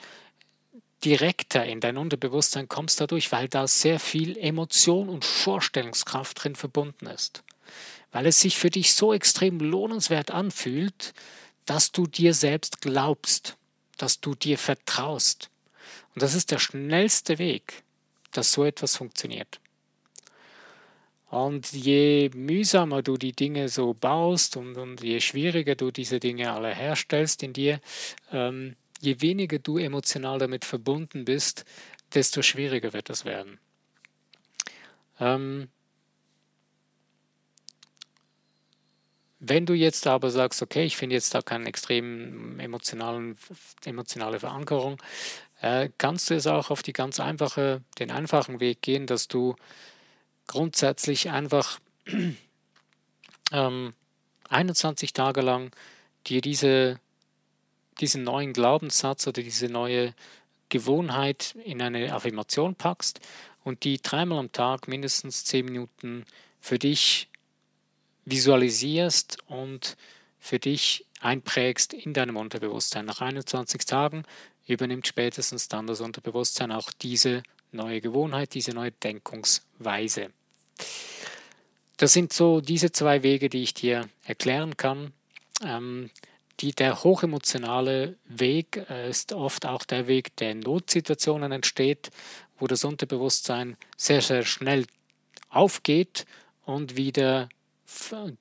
direkter 1.03 1.65
in 1.65 1.79
dein 1.79 1.97
Unterbewusstsein 1.97 2.69
kommst 2.69 3.01
dadurch, 3.01 3.31
weil 3.31 3.47
da 3.47 3.67
sehr 3.67 3.99
viel 3.99 4.37
Emotion 4.37 5.09
und 5.09 5.25
Vorstellungskraft 5.25 6.43
drin 6.43 6.55
verbunden 6.55 7.07
ist. 7.07 7.43
Weil 8.11 8.27
es 8.27 8.39
sich 8.39 8.57
für 8.57 8.69
dich 8.69 8.93
so 8.93 9.13
extrem 9.13 9.59
lohnenswert 9.59 10.31
anfühlt, 10.31 11.13
dass 11.65 11.91
du 11.91 12.05
dir 12.05 12.33
selbst 12.33 12.81
glaubst, 12.81 13.57
dass 13.97 14.19
du 14.19 14.35
dir 14.35 14.57
vertraust. 14.57 15.49
Und 16.13 16.21
das 16.21 16.35
ist 16.35 16.51
der 16.51 16.59
schnellste 16.59 17.39
Weg, 17.39 17.83
dass 18.31 18.53
so 18.53 18.63
etwas 18.63 18.95
funktioniert. 18.97 19.59
Und 21.33 21.71
je 21.73 22.29
mühsamer 22.35 23.01
du 23.01 23.17
die 23.17 23.31
Dinge 23.31 23.67
so 23.67 23.95
baust 23.95 24.55
und, 24.55 24.77
und 24.77 25.01
je 25.01 25.19
schwieriger 25.19 25.73
du 25.73 25.89
diese 25.89 26.19
Dinge 26.19 26.51
alle 26.51 26.75
herstellst 26.75 27.41
in 27.41 27.53
dir, 27.53 27.79
ähm, 28.31 28.75
je 29.01 29.19
weniger 29.19 29.57
du 29.57 29.79
emotional 29.79 30.37
damit 30.37 30.63
verbunden 30.63 31.25
bist, 31.25 31.65
desto 32.13 32.43
schwieriger 32.43 32.93
wird 32.93 33.09
es 33.09 33.25
werden. 33.25 33.57
Ähm, 35.19 35.69
wenn 39.39 39.65
du 39.65 39.73
jetzt 39.73 40.05
aber 40.05 40.29
sagst, 40.29 40.61
okay, 40.61 40.83
ich 40.83 40.97
finde 40.97 41.15
jetzt 41.15 41.33
da 41.33 41.41
keine 41.41 41.65
extrem 41.65 42.59
emotionalen, 42.59 43.39
emotionale 43.85 44.39
Verankerung, 44.39 45.01
äh, 45.61 45.89
kannst 45.97 46.29
du 46.29 46.35
es 46.35 46.45
auch 46.45 46.69
auf 46.69 46.83
die 46.83 46.93
ganz 46.93 47.19
einfache, 47.19 47.81
den 47.97 48.11
einfachen 48.11 48.59
Weg 48.59 48.83
gehen, 48.83 49.07
dass 49.07 49.27
du 49.27 49.55
grundsätzlich 50.47 51.29
einfach 51.29 51.79
ähm, 53.51 53.93
21 54.49 55.13
Tage 55.13 55.41
lang 55.41 55.71
dir 56.27 56.41
diese, 56.41 56.99
diesen 57.99 58.23
neuen 58.23 58.53
Glaubenssatz 58.53 59.27
oder 59.27 59.41
diese 59.41 59.67
neue 59.67 60.13
Gewohnheit 60.69 61.55
in 61.65 61.81
eine 61.81 62.13
Affirmation 62.13 62.75
packst 62.75 63.19
und 63.63 63.83
die 63.83 64.01
dreimal 64.01 64.39
am 64.39 64.51
Tag 64.51 64.87
mindestens 64.87 65.45
10 65.45 65.65
Minuten 65.65 66.25
für 66.59 66.79
dich 66.79 67.29
visualisierst 68.25 69.37
und 69.47 69.97
für 70.39 70.59
dich 70.59 71.05
einprägst 71.19 71.93
in 71.93 72.13
deinem 72.13 72.37
Unterbewusstsein. 72.37 73.05
Nach 73.05 73.21
21 73.21 73.85
Tagen 73.85 74.23
übernimmt 74.67 75.07
spätestens 75.07 75.67
dann 75.67 75.87
das 75.87 76.01
Unterbewusstsein 76.01 76.71
auch 76.71 76.91
diese 76.91 77.43
neue 77.73 78.01
Gewohnheit, 78.01 78.53
diese 78.53 78.71
neue 78.71 78.91
Denkungsweise. 78.91 80.29
Das 81.97 82.13
sind 82.13 82.33
so 82.33 82.61
diese 82.61 82.91
zwei 82.91 83.23
Wege, 83.23 83.49
die 83.49 83.63
ich 83.63 83.73
dir 83.73 84.09
erklären 84.25 84.77
kann. 84.77 85.13
Ähm, 85.63 86.09
die, 86.59 86.71
der 86.71 87.03
hochemotionale 87.03 88.17
Weg 88.25 88.85
äh, 88.89 89.09
ist 89.09 89.33
oft 89.33 89.65
auch 89.65 89.83
der 89.85 90.07
Weg, 90.07 90.35
der 90.37 90.51
in 90.51 90.59
Notsituationen 90.59 91.51
entsteht, 91.51 92.11
wo 92.59 92.67
das 92.67 92.83
Unterbewusstsein 92.83 93.77
sehr, 93.97 94.21
sehr 94.21 94.43
schnell 94.43 94.85
aufgeht 95.49 96.25
und 96.65 96.97
wieder 96.97 97.49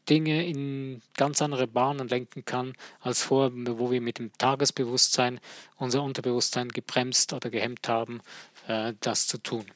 Dinge 0.08 0.46
in 0.46 1.02
ganz 1.14 1.42
andere 1.42 1.66
Bahnen 1.66 2.08
lenken 2.08 2.44
kann 2.44 2.74
als 3.00 3.22
vor, 3.22 3.50
wo 3.52 3.90
wir 3.90 4.00
mit 4.00 4.18
dem 4.18 4.32
Tagesbewusstsein 4.38 5.40
unser 5.76 6.02
Unterbewusstsein 6.02 6.68
gebremst 6.68 7.32
oder 7.32 7.50
gehemmt 7.50 7.88
haben, 7.88 8.22
äh, 8.68 8.94
das 9.00 9.26
zu 9.26 9.38
tun. 9.38 9.66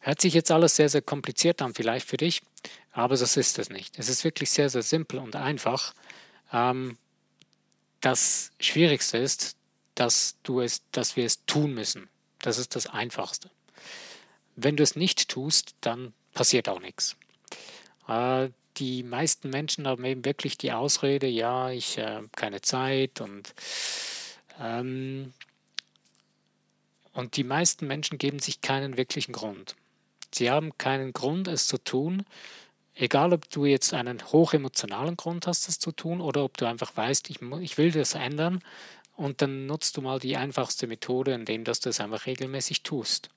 Hört 0.00 0.20
sich 0.20 0.34
jetzt 0.34 0.50
alles 0.50 0.76
sehr, 0.76 0.88
sehr 0.88 1.02
kompliziert 1.02 1.62
an, 1.62 1.74
vielleicht 1.74 2.08
für 2.08 2.16
dich, 2.16 2.42
aber 2.92 3.16
das 3.16 3.36
ist 3.36 3.58
es 3.58 3.70
nicht. 3.70 3.98
Es 3.98 4.08
ist 4.08 4.24
wirklich 4.24 4.50
sehr, 4.50 4.68
sehr 4.68 4.82
simpel 4.82 5.18
und 5.18 5.36
einfach. 5.36 5.94
Ähm, 6.52 6.98
das 8.00 8.50
Schwierigste 8.58 9.18
ist, 9.18 9.56
dass, 9.94 10.36
du 10.42 10.60
es, 10.60 10.82
dass 10.90 11.16
wir 11.16 11.24
es 11.24 11.44
tun 11.46 11.72
müssen. 11.74 12.08
Das 12.40 12.58
ist 12.58 12.74
das 12.74 12.86
Einfachste. 12.86 13.50
Wenn 14.56 14.76
du 14.76 14.82
es 14.82 14.96
nicht 14.96 15.28
tust, 15.28 15.74
dann 15.80 16.12
passiert 16.34 16.68
auch 16.68 16.80
nichts. 16.80 17.16
Äh, 18.08 18.48
die 18.78 19.02
meisten 19.02 19.50
Menschen 19.50 19.86
haben 19.86 20.04
eben 20.04 20.24
wirklich 20.24 20.58
die 20.58 20.72
Ausrede, 20.72 21.26
ja, 21.26 21.70
ich 21.70 21.98
äh, 21.98 22.06
habe 22.06 22.28
keine 22.34 22.60
Zeit 22.60 23.20
und 23.20 23.54
ähm, 24.60 25.32
und 27.12 27.36
die 27.36 27.44
meisten 27.44 27.86
Menschen 27.86 28.18
geben 28.18 28.38
sich 28.38 28.60
keinen 28.60 28.96
wirklichen 28.96 29.32
Grund. 29.32 29.76
Sie 30.34 30.50
haben 30.50 30.76
keinen 30.78 31.12
Grund, 31.12 31.48
es 31.48 31.66
zu 31.66 31.78
tun, 31.78 32.24
egal 32.94 33.32
ob 33.32 33.48
du 33.50 33.66
jetzt 33.66 33.92
einen 33.94 34.22
hochemotionalen 34.32 35.16
Grund 35.16 35.46
hast, 35.46 35.68
es 35.68 35.78
zu 35.78 35.92
tun, 35.92 36.20
oder 36.20 36.44
ob 36.44 36.56
du 36.56 36.66
einfach 36.66 36.96
weißt, 36.96 37.30
ich, 37.30 37.40
ich 37.60 37.78
will 37.78 37.90
das 37.90 38.14
ändern 38.14 38.62
und 39.16 39.42
dann 39.42 39.66
nutzt 39.66 39.96
du 39.96 40.02
mal 40.02 40.18
die 40.18 40.36
einfachste 40.36 40.86
Methode, 40.86 41.32
indem 41.34 41.64
dass 41.64 41.80
du 41.80 41.90
es 41.90 42.00
einfach 42.00 42.26
regelmäßig 42.26 42.82
tust. 42.82 43.30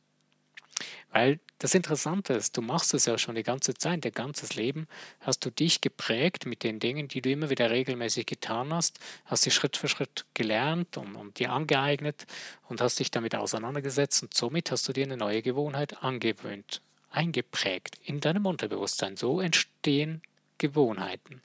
Weil 1.16 1.40
das 1.60 1.74
Interessante 1.74 2.34
ist, 2.34 2.58
du 2.58 2.62
machst 2.62 2.94
es 2.94 3.06
ja 3.06 3.18
schon 3.18 3.36
die 3.36 3.44
ganze 3.44 3.74
Zeit, 3.74 4.04
dein 4.04 4.12
ganzes 4.12 4.56
Leben 4.56 4.86
hast 5.22 5.46
du 5.46 5.50
dich 5.50 5.80
geprägt 5.80 6.46
mit 6.46 6.62
den 6.62 6.80
Dingen, 6.80 7.08
die 7.08 7.22
du 7.22 7.32
immer 7.32 7.50
wieder 7.50 7.70
regelmäßig 7.72 8.26
getan 8.26 8.74
hast, 8.74 9.00
hast 9.24 9.44
sie 9.44 9.52
Schritt 9.52 9.78
für 9.78 9.88
Schritt 9.88 10.26
gelernt 10.34 10.98
und, 10.98 11.16
und 11.16 11.40
dir 11.40 11.54
angeeignet 11.54 12.28
und 12.68 12.82
hast 12.82 13.00
dich 13.00 13.12
damit 13.12 13.34
auseinandergesetzt 13.34 14.24
und 14.24 14.34
somit 14.34 14.72
hast 14.72 14.90
du 14.90 14.92
dir 14.92 15.06
eine 15.06 15.16
neue 15.16 15.42
Gewohnheit 15.42 16.04
angewöhnt, 16.04 16.82
eingeprägt 17.12 17.98
in 18.04 18.20
deinem 18.20 18.46
Unterbewusstsein. 18.46 19.16
So 19.16 19.40
entstehen 19.40 20.22
Gewohnheiten. 20.58 21.42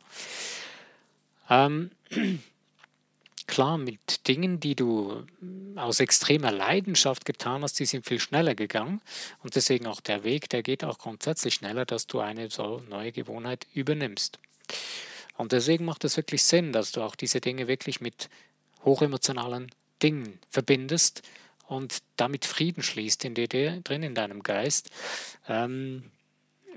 Ähm, 1.48 1.92
klar, 3.46 3.78
mit 3.78 4.28
Dingen, 4.28 4.60
die 4.60 4.74
du 4.74 5.24
aus 5.76 6.00
extremer 6.00 6.52
Leidenschaft 6.52 7.24
getan 7.24 7.62
hast, 7.62 7.78
die 7.78 7.86
sind 7.86 8.06
viel 8.06 8.20
schneller 8.20 8.54
gegangen. 8.54 9.00
Und 9.42 9.54
deswegen 9.56 9.86
auch 9.86 10.00
der 10.00 10.24
Weg, 10.24 10.48
der 10.50 10.62
geht 10.62 10.84
auch 10.84 10.98
grundsätzlich 10.98 11.54
schneller, 11.54 11.84
dass 11.84 12.06
du 12.06 12.20
eine 12.20 12.50
so 12.50 12.82
neue 12.88 13.12
Gewohnheit 13.12 13.66
übernimmst. 13.74 14.38
Und 15.36 15.52
deswegen 15.52 15.84
macht 15.84 16.04
es 16.04 16.16
wirklich 16.16 16.42
Sinn, 16.44 16.72
dass 16.72 16.92
du 16.92 17.02
auch 17.02 17.14
diese 17.14 17.40
Dinge 17.40 17.66
wirklich 17.66 18.00
mit 18.00 18.28
hochemotionalen 18.84 19.70
Dingen 20.02 20.38
verbindest 20.50 21.22
und 21.66 21.98
damit 22.16 22.44
Frieden 22.44 22.82
schließt 22.82 23.24
in 23.24 23.34
dir 23.34 23.48
drin, 23.48 24.02
in 24.02 24.14
deinem 24.14 24.42
Geist. 24.42 24.90
Ähm, 25.48 26.10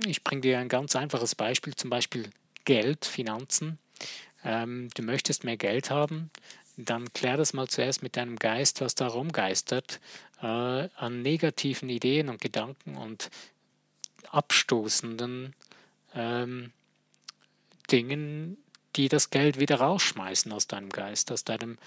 ich 0.06 0.24
bringe 0.24 0.42
dir 0.42 0.60
ein 0.60 0.70
ganz 0.70 0.96
einfaches 0.96 1.36
Beispiel, 1.36 1.76
zum 1.76 1.90
Beispiel 1.90 2.30
Geld, 2.66 3.06
Finanzen. 3.06 3.80
Ähm, 4.44 4.90
du 4.96 5.04
möchtest 5.04 5.44
mehr 5.44 5.58
Geld 5.58 5.90
haben, 5.90 6.30
dann 6.78 7.12
klär 7.14 7.38
das 7.38 7.54
mal 7.54 7.68
zuerst 7.68 8.04
mit 8.04 8.18
deinem 8.18 8.38
Geist, 8.38 8.82
was 8.82 8.96
da 8.96 9.08
rumgeistert, 9.08 10.00
äh, 10.42 10.46
an 10.46 11.22
negativen 11.22 11.90
Ideen 11.90 12.30
und 12.30 12.42
Gedanken 12.42 12.96
und 12.96 13.30
abstoßenden 14.30 15.56
ähm, 16.16 16.72
Dingen, 17.92 18.58
die 18.96 19.10
das 19.10 19.30
Geld 19.30 19.60
wieder 19.60 19.78
rausschmeißen 19.78 20.52
aus 20.52 20.68
deinem 20.68 20.90
Geist, 20.90 21.32
aus 21.32 21.44
deinem, 21.44 21.78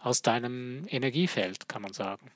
aus 0.00 0.22
deinem 0.22 0.86
Energiefeld, 0.88 1.68
kann 1.68 1.82
man 1.82 1.92
sagen. 1.92 2.30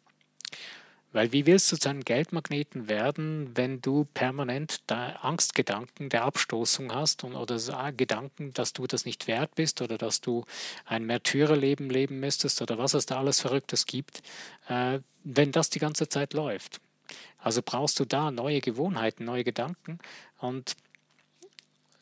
Weil 1.12 1.32
wie 1.32 1.46
willst 1.46 1.72
du 1.72 1.76
zu 1.76 1.88
einem 1.88 2.04
Geldmagneten 2.04 2.88
werden, 2.88 3.56
wenn 3.56 3.80
du 3.80 4.06
permanent 4.12 4.82
Angstgedanken 4.88 6.10
der 6.10 6.24
Abstoßung 6.24 6.94
hast 6.94 7.24
und, 7.24 7.34
oder 7.34 7.58
Gedanken, 7.92 8.52
dass 8.52 8.74
du 8.74 8.86
das 8.86 9.06
nicht 9.06 9.26
wert 9.26 9.54
bist 9.54 9.80
oder 9.80 9.96
dass 9.96 10.20
du 10.20 10.44
ein 10.84 11.04
Märtyrerleben 11.04 11.88
leben 11.88 12.20
müsstest 12.20 12.60
oder 12.60 12.76
was 12.76 12.92
es 12.92 13.06
da 13.06 13.18
alles 13.18 13.40
Verrücktes 13.40 13.86
gibt, 13.86 14.22
äh, 14.68 15.00
wenn 15.24 15.50
das 15.50 15.70
die 15.70 15.78
ganze 15.78 16.08
Zeit 16.08 16.34
läuft. 16.34 16.80
Also 17.38 17.62
brauchst 17.64 17.98
du 18.00 18.04
da 18.04 18.30
neue 18.30 18.60
Gewohnheiten, 18.60 19.24
neue 19.24 19.44
Gedanken 19.44 19.98
und 20.38 20.76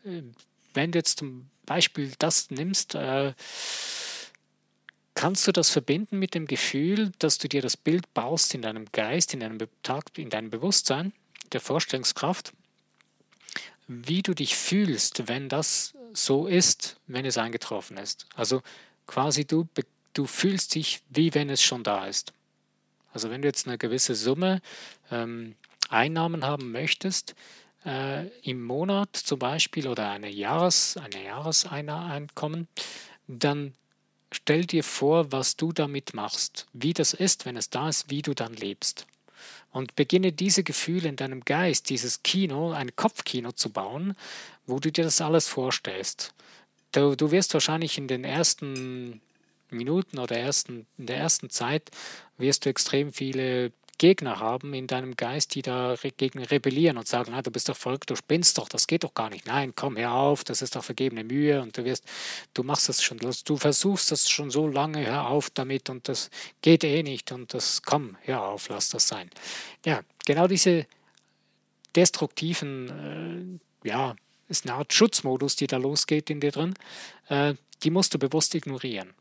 äh, 0.05 0.23
wenn 0.75 0.93
du 0.93 0.99
jetzt 0.99 1.21
zum 1.21 1.49
Beispiel 1.65 2.13
das 2.19 2.51
nimmst, 2.51 2.95
äh, 2.95 3.35
Kannst 5.17 5.47
du 5.49 5.53
das 5.53 5.71
verbinden 5.71 6.19
mit 6.19 6.35
dem 6.35 6.47
Gefühl, 6.47 7.11
dass 7.19 7.39
du 7.39 7.49
dir 7.49 7.63
das 7.63 7.79
Bild 7.79 8.13
baust 8.13 8.55
in 8.55 8.61
deinem 8.61 8.85
Geist, 8.93 9.33
in 9.33 9.41
deinem, 9.41 9.59
Tag, 9.83 10.05
in 10.19 10.29
deinem 10.29 10.51
Bewusstsein, 10.51 11.15
der 11.53 11.63
Vorstellungskraft, 11.63 12.53
wie 13.89 14.21
du 14.21 14.35
dich 14.35 14.55
fühlst, 14.55 15.27
wenn 15.27 15.49
das 15.49 15.95
so 16.13 16.47
ist, 16.47 16.99
wenn 17.07 17.25
es 17.25 17.39
eingetroffen 17.39 17.97
ist? 17.97 18.27
Also 18.35 18.63
quasi 19.07 19.47
du, 19.47 19.67
du 20.13 20.27
fühlst 20.27 20.75
dich, 20.75 21.01
wie 21.09 21.33
wenn 21.33 21.49
es 21.49 21.63
schon 21.63 21.83
da 21.83 22.07
ist. 22.07 22.35
Also 23.15 23.31
wenn 23.31 23.41
du 23.41 23.49
jetzt 23.49 23.67
eine 23.67 23.79
gewisse 23.79 24.15
Summe 24.15 24.61
ähm, 25.11 25.55
Einnahmen 25.89 26.45
haben 26.45 26.73
möchtest, 26.73 27.35
äh, 27.87 28.27
im 28.41 28.63
Monat 28.63 29.17
zum 29.17 29.39
Beispiel 29.39 29.89
oder 29.89 30.11
eine 30.11 30.29
Jahres, 30.29 30.99
eine 30.99 31.25
Jahreseinkommen, 31.25 32.69
dann 33.29 33.73
Stell 34.37 34.67
dir 34.67 34.85
vor, 34.85 35.33
was 35.33 35.57
du 35.57 35.73
damit 35.73 36.13
machst, 36.13 36.67
wie 36.75 36.93
das 36.93 37.15
ist, 37.15 37.47
wenn 37.47 37.57
es 37.57 37.71
da 37.71 37.89
ist, 37.89 38.11
wie 38.11 38.21
du 38.21 38.35
dann 38.35 38.53
lebst. 38.53 39.07
Und 39.73 39.97
beginne 39.97 40.31
diese 40.31 40.63
Gefühle 40.63 41.09
in 41.09 41.17
deinem 41.17 41.41
Geist, 41.41 41.89
dieses 41.89 42.23
Kino, 42.23 42.73
ein 42.73 42.95
Kopfkino 42.95 43.53
zu 43.53 43.71
bauen, 43.71 44.15
wo 44.67 44.79
du 44.79 44.93
dir 44.93 45.05
das 45.05 45.23
alles 45.23 45.49
vorstellst. 45.49 46.35
Du, 46.93 47.17
du 47.17 47.31
wirst 47.31 47.55
wahrscheinlich 47.55 47.97
in 47.97 48.09
den 48.09 48.25
ersten 48.25 49.23
Minuten 49.71 50.19
oder 50.19 50.37
ersten, 50.37 50.87
in 50.99 51.07
der 51.07 51.17
ersten 51.17 51.49
Zeit 51.49 51.91
wirst 52.37 52.67
du 52.67 52.69
extrem 52.69 53.15
viele 53.15 53.73
Gegner 53.99 54.41
haben 54.41 54.75
in 54.75 54.87
deinem 54.87 55.17
Geist, 55.17 55.55
die 55.55 55.63
dagegen 55.63 56.43
rebellieren 56.43 56.99
und 56.99 57.09
sagen, 57.09 57.33
ah, 57.33 57.43
du 57.43 57.51
bist 57.51 57.69
doch 57.69 57.77
verrückt, 57.77 58.11
du 58.11 58.17
spinnst 58.17 58.59
doch, 58.59 58.69
das 58.69 58.87
geht 58.87 59.05
doch 59.05 59.15
gar 59.15 59.31
nicht. 59.31 59.47
Nein, 59.47 59.75
komm, 59.75 59.97
hör 59.97 60.13
auf, 60.13 60.45
das 60.45 60.63
ist 60.63 60.77
doch 60.77 60.85
vergebene 60.85 61.25
Mühe 61.25 61.63
und 61.63 61.77
du 61.77 61.85
wirst, 61.85 62.05
du 62.55 62.63
machst 62.63 62.89
das 62.89 63.03
schon, 63.03 63.19
du 63.19 63.57
versuchst 63.57 64.11
das 64.11 64.29
schon 64.29 64.51
so 64.51 64.69
lange, 64.69 65.07
hör 65.07 65.29
auf 65.29 65.51
damit 65.51 65.89
und 65.89 66.09
das 66.09 66.31
geht 66.63 66.85
eh 66.85 67.03
nicht 67.03 67.33
und 67.33 67.55
das, 67.55 67.83
komm, 67.83 68.17
hör 68.23 68.43
auf, 68.43 68.69
lass 68.69 68.91
das 68.91 69.09
sein. 69.09 69.31
Ja, 69.85 70.03
genau 70.27 70.47
diese 70.47 70.87
destruktiven, 71.95 73.61
äh, 73.83 73.89
ja, 73.89 74.15
ist 74.49 74.67
eine 74.67 74.75
Art 74.75 74.93
Schutzmodus, 74.93 75.57
die 75.57 75.67
da 75.67 75.79
losgeht 75.79 76.31
in 76.31 76.41
dir 76.41 76.53
drin, 76.53 76.75
äh, 77.29 77.55
die 77.83 77.91
musst 77.91 78.15
du 78.15 78.19
bewusst 78.19 78.55
ignorieren 78.55 79.15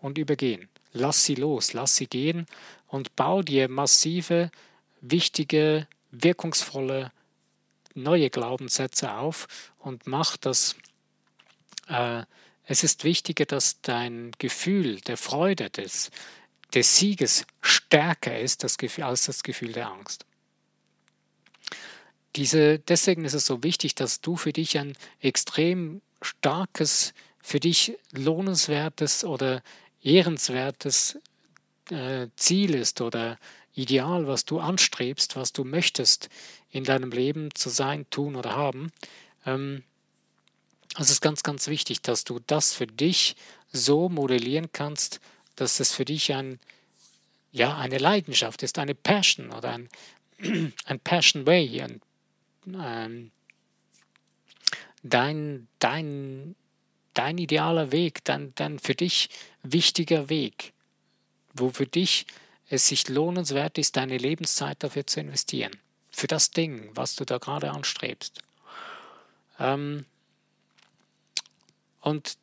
und 0.00 0.18
übergehen. 0.18 0.68
Lass 0.92 1.24
sie 1.24 1.36
los, 1.36 1.72
lass 1.72 1.96
sie 1.96 2.06
gehen 2.06 2.46
und 2.86 3.14
bau 3.16 3.42
dir 3.42 3.68
massive, 3.68 4.50
wichtige, 5.00 5.86
wirkungsvolle 6.10 7.12
neue 7.94 8.30
Glaubenssätze 8.30 9.14
auf 9.14 9.46
und 9.78 10.06
mach 10.06 10.36
das. 10.36 10.76
Äh, 11.88 12.24
es 12.64 12.84
ist 12.84 13.02
wichtiger, 13.02 13.46
dass 13.46 13.80
dein 13.80 14.30
Gefühl 14.38 15.00
der 15.00 15.16
Freude, 15.16 15.70
des, 15.70 16.12
des 16.72 16.96
Sieges 16.96 17.44
stärker 17.62 18.38
ist 18.38 18.62
das 18.62 18.78
Gefühl, 18.78 19.04
als 19.04 19.24
das 19.24 19.42
Gefühl 19.42 19.72
der 19.72 19.88
Angst. 19.90 20.24
Diese, 22.36 22.78
deswegen 22.78 23.24
ist 23.24 23.34
es 23.34 23.46
so 23.46 23.64
wichtig, 23.64 23.96
dass 23.96 24.20
du 24.20 24.36
für 24.36 24.52
dich 24.52 24.78
ein 24.78 24.96
extrem 25.18 26.00
starkes, 26.22 27.12
für 27.42 27.58
dich 27.58 27.98
lohnenswertes 28.12 29.24
oder 29.24 29.62
ehrenswertes 30.02 31.18
äh, 31.90 32.28
Ziel 32.36 32.74
ist 32.74 33.00
oder 33.00 33.38
Ideal, 33.74 34.26
was 34.26 34.44
du 34.44 34.58
anstrebst, 34.58 35.36
was 35.36 35.52
du 35.52 35.64
möchtest 35.64 36.28
in 36.70 36.84
deinem 36.84 37.10
Leben 37.10 37.54
zu 37.54 37.68
sein, 37.68 38.04
tun 38.10 38.36
oder 38.36 38.56
haben. 38.56 38.92
Ähm, 39.46 39.84
es 40.98 41.10
ist 41.10 41.20
ganz, 41.20 41.42
ganz 41.42 41.68
wichtig, 41.68 42.02
dass 42.02 42.24
du 42.24 42.40
das 42.46 42.74
für 42.74 42.86
dich 42.86 43.36
so 43.72 44.08
modellieren 44.08 44.72
kannst, 44.72 45.20
dass 45.54 45.78
es 45.78 45.92
für 45.92 46.04
dich 46.04 46.32
ein, 46.32 46.58
ja, 47.52 47.76
eine 47.76 47.98
Leidenschaft 47.98 48.62
ist, 48.62 48.78
eine 48.78 48.94
Passion 48.94 49.52
oder 49.52 49.72
ein, 49.72 49.88
ein 50.84 51.00
Passion 51.00 51.46
Way, 51.46 51.82
ein, 51.82 52.00
ähm, 52.74 53.30
dein, 55.02 55.68
dein, 55.78 56.56
dein 57.14 57.38
idealer 57.38 57.92
Weg, 57.92 58.24
dein, 58.24 58.54
dein 58.54 58.78
für 58.78 58.94
dich 58.94 59.28
wichtiger 59.62 60.28
Weg, 60.28 60.72
wo 61.54 61.70
für 61.70 61.86
dich 61.86 62.26
es 62.68 62.86
sich 62.86 63.08
lohnenswert 63.08 63.78
ist, 63.78 63.96
deine 63.96 64.16
Lebenszeit 64.16 64.82
dafür 64.82 65.06
zu 65.06 65.20
investieren. 65.20 65.72
Für 66.10 66.26
das 66.26 66.50
Ding, 66.50 66.90
was 66.94 67.16
du 67.16 67.24
da 67.24 67.38
gerade 67.38 67.70
anstrebst. 67.70 68.40
Ähm, 69.58 70.06
und 72.00 72.38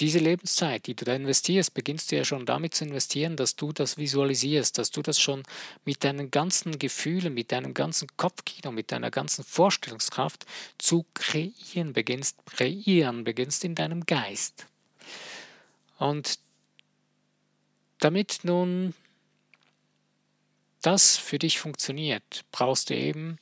diese 0.00 0.18
Lebenszeit, 0.18 0.86
die 0.86 0.94
du 0.94 1.04
da 1.04 1.14
investierst, 1.14 1.74
beginnst 1.74 2.12
du 2.12 2.16
ja 2.16 2.24
schon 2.24 2.46
damit 2.46 2.74
zu 2.74 2.84
investieren, 2.84 3.36
dass 3.36 3.56
du 3.56 3.72
das 3.72 3.96
visualisierst, 3.96 4.78
dass 4.78 4.90
du 4.90 5.02
das 5.02 5.20
schon 5.20 5.42
mit 5.84 6.04
deinen 6.04 6.30
ganzen 6.30 6.78
Gefühlen, 6.78 7.34
mit 7.34 7.50
deinem 7.50 7.74
ganzen 7.74 8.08
Kopfkino, 8.16 8.70
mit 8.70 8.92
deiner 8.92 9.10
ganzen 9.10 9.44
Vorstellungskraft 9.44 10.46
zu 10.78 11.04
kreieren 11.14 11.92
beginnst, 11.92 12.38
kreieren 12.46 13.24
beginnst 13.24 13.64
in 13.64 13.74
deinem 13.74 14.06
Geist. 14.06 14.66
Und 15.98 16.38
damit 17.98 18.40
nun 18.44 18.94
das 20.82 21.16
für 21.16 21.40
dich 21.40 21.58
funktioniert, 21.58 22.44
brauchst 22.52 22.90
du 22.90 22.94
eben 22.94 23.38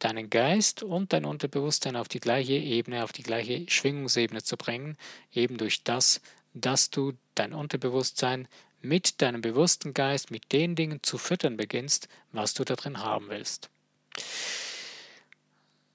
deinen 0.00 0.30
Geist 0.30 0.82
und 0.82 1.12
dein 1.12 1.24
Unterbewusstsein 1.24 1.96
auf 1.96 2.08
die 2.08 2.20
gleiche 2.20 2.54
Ebene, 2.54 3.04
auf 3.04 3.12
die 3.12 3.22
gleiche 3.22 3.64
Schwingungsebene 3.68 4.42
zu 4.42 4.56
bringen, 4.56 4.96
eben 5.32 5.56
durch 5.56 5.84
das, 5.84 6.20
dass 6.54 6.90
du 6.90 7.12
dein 7.34 7.52
Unterbewusstsein 7.52 8.48
mit 8.82 9.20
deinem 9.22 9.42
bewussten 9.42 9.94
Geist, 9.94 10.30
mit 10.30 10.52
den 10.52 10.74
Dingen 10.74 11.02
zu 11.02 11.18
füttern 11.18 11.56
beginnst, 11.56 12.08
was 12.32 12.54
du 12.54 12.64
da 12.64 12.76
drin 12.76 12.98
haben 12.98 13.28
willst. 13.28 13.70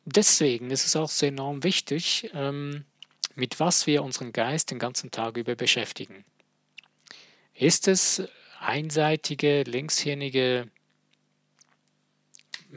Deswegen 0.06 0.70
ist 0.70 0.86
es 0.86 0.96
auch 0.96 1.10
so 1.10 1.26
enorm 1.26 1.64
wichtig, 1.64 2.30
ähm, 2.34 2.86
mit 3.34 3.60
was 3.60 3.88
wir 3.88 4.04
unseren 4.04 4.32
Geist 4.32 4.72
den 4.72 4.80
ganzen 4.80 5.12
Tag 5.12 5.36
über 5.36 5.56
beschäftigen. 5.56 6.24
Ist 7.56 7.88
es 7.88 8.24
einseitige, 8.60 9.64
linkshirnige 9.64 10.70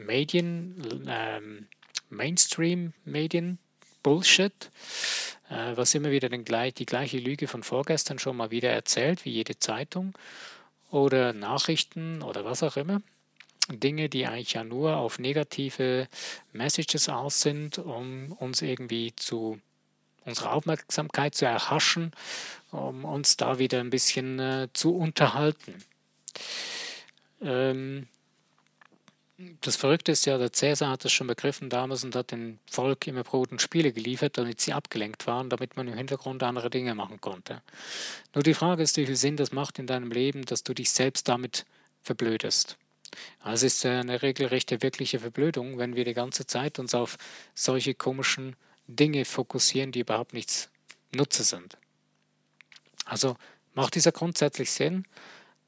Medien, 0.05 1.05
ähm, 1.07 1.67
Mainstream-Medien, 2.09 3.59
Bullshit, 4.03 4.71
äh, 5.49 5.75
was 5.75 5.93
immer 5.95 6.11
wieder 6.11 6.29
den, 6.29 6.45
die 6.45 6.85
gleiche 6.85 7.17
Lüge 7.17 7.47
von 7.47 7.63
vorgestern 7.63 8.19
schon 8.19 8.37
mal 8.37 8.51
wieder 8.51 8.69
erzählt, 8.69 9.25
wie 9.25 9.31
jede 9.31 9.59
Zeitung 9.59 10.17
oder 10.89 11.33
Nachrichten 11.33 12.21
oder 12.21 12.45
was 12.45 12.63
auch 12.63 12.77
immer. 12.77 13.01
Dinge, 13.69 14.09
die 14.09 14.25
eigentlich 14.25 14.53
ja 14.53 14.63
nur 14.63 14.97
auf 14.97 15.19
negative 15.19 16.07
Messages 16.53 17.07
aus 17.07 17.41
sind, 17.41 17.77
um 17.77 18.31
uns 18.31 18.61
irgendwie 18.61 19.15
zu 19.15 19.59
unsere 20.25 20.51
Aufmerksamkeit 20.51 21.35
zu 21.35 21.45
erhaschen, 21.45 22.11
um 22.71 23.05
uns 23.05 23.37
da 23.37 23.59
wieder 23.59 23.79
ein 23.79 23.89
bisschen 23.89 24.39
äh, 24.39 24.67
zu 24.73 24.95
unterhalten. 24.95 25.83
Ähm, 27.41 28.07
das 29.61 29.77
Verrückte 29.77 30.11
ist 30.11 30.25
ja, 30.25 30.37
der 30.37 30.51
Cäsar 30.51 30.89
hat 30.89 31.05
das 31.05 31.13
schon 31.13 31.27
begriffen 31.27 31.69
damals 31.69 32.03
und 32.03 32.15
hat 32.15 32.31
dem 32.31 32.59
Volk 32.69 33.07
immer 33.07 33.23
Brot 33.23 33.51
und 33.51 33.61
Spiele 33.61 33.93
geliefert, 33.93 34.37
damit 34.37 34.59
sie 34.59 34.73
abgelenkt 34.73 35.27
waren, 35.27 35.49
damit 35.49 35.77
man 35.77 35.87
im 35.87 35.93
Hintergrund 35.93 36.43
andere 36.43 36.69
Dinge 36.69 36.93
machen 36.93 37.21
konnte. 37.21 37.61
Nur 38.33 38.43
die 38.43 38.53
Frage 38.53 38.83
ist, 38.83 38.97
wie 38.97 39.05
viel 39.05 39.15
Sinn 39.15 39.37
das 39.37 39.53
macht 39.53 39.79
in 39.79 39.87
deinem 39.87 40.11
Leben, 40.11 40.43
dass 40.43 40.63
du 40.63 40.73
dich 40.73 40.91
selbst 40.91 41.29
damit 41.29 41.65
verblödest. 42.01 42.77
Also 43.39 43.65
es 43.65 43.75
ist 43.75 43.85
eine 43.85 44.21
regelrechte, 44.21 44.81
wirkliche 44.81 45.19
Verblödung, 45.19 45.77
wenn 45.77 45.95
wir 45.95 46.03
die 46.03 46.13
ganze 46.13 46.45
Zeit 46.45 46.77
uns 46.77 46.93
auf 46.93 47.17
solche 47.55 47.95
komischen 47.95 48.57
Dinge 48.87 49.23
fokussieren, 49.23 49.93
die 49.93 50.01
überhaupt 50.01 50.33
nichts 50.33 50.69
Nutze 51.13 51.43
sind. 51.43 51.77
Also 53.05 53.37
macht 53.73 53.95
dieser 53.95 54.11
grundsätzlich 54.11 54.71
Sinn, 54.71 55.05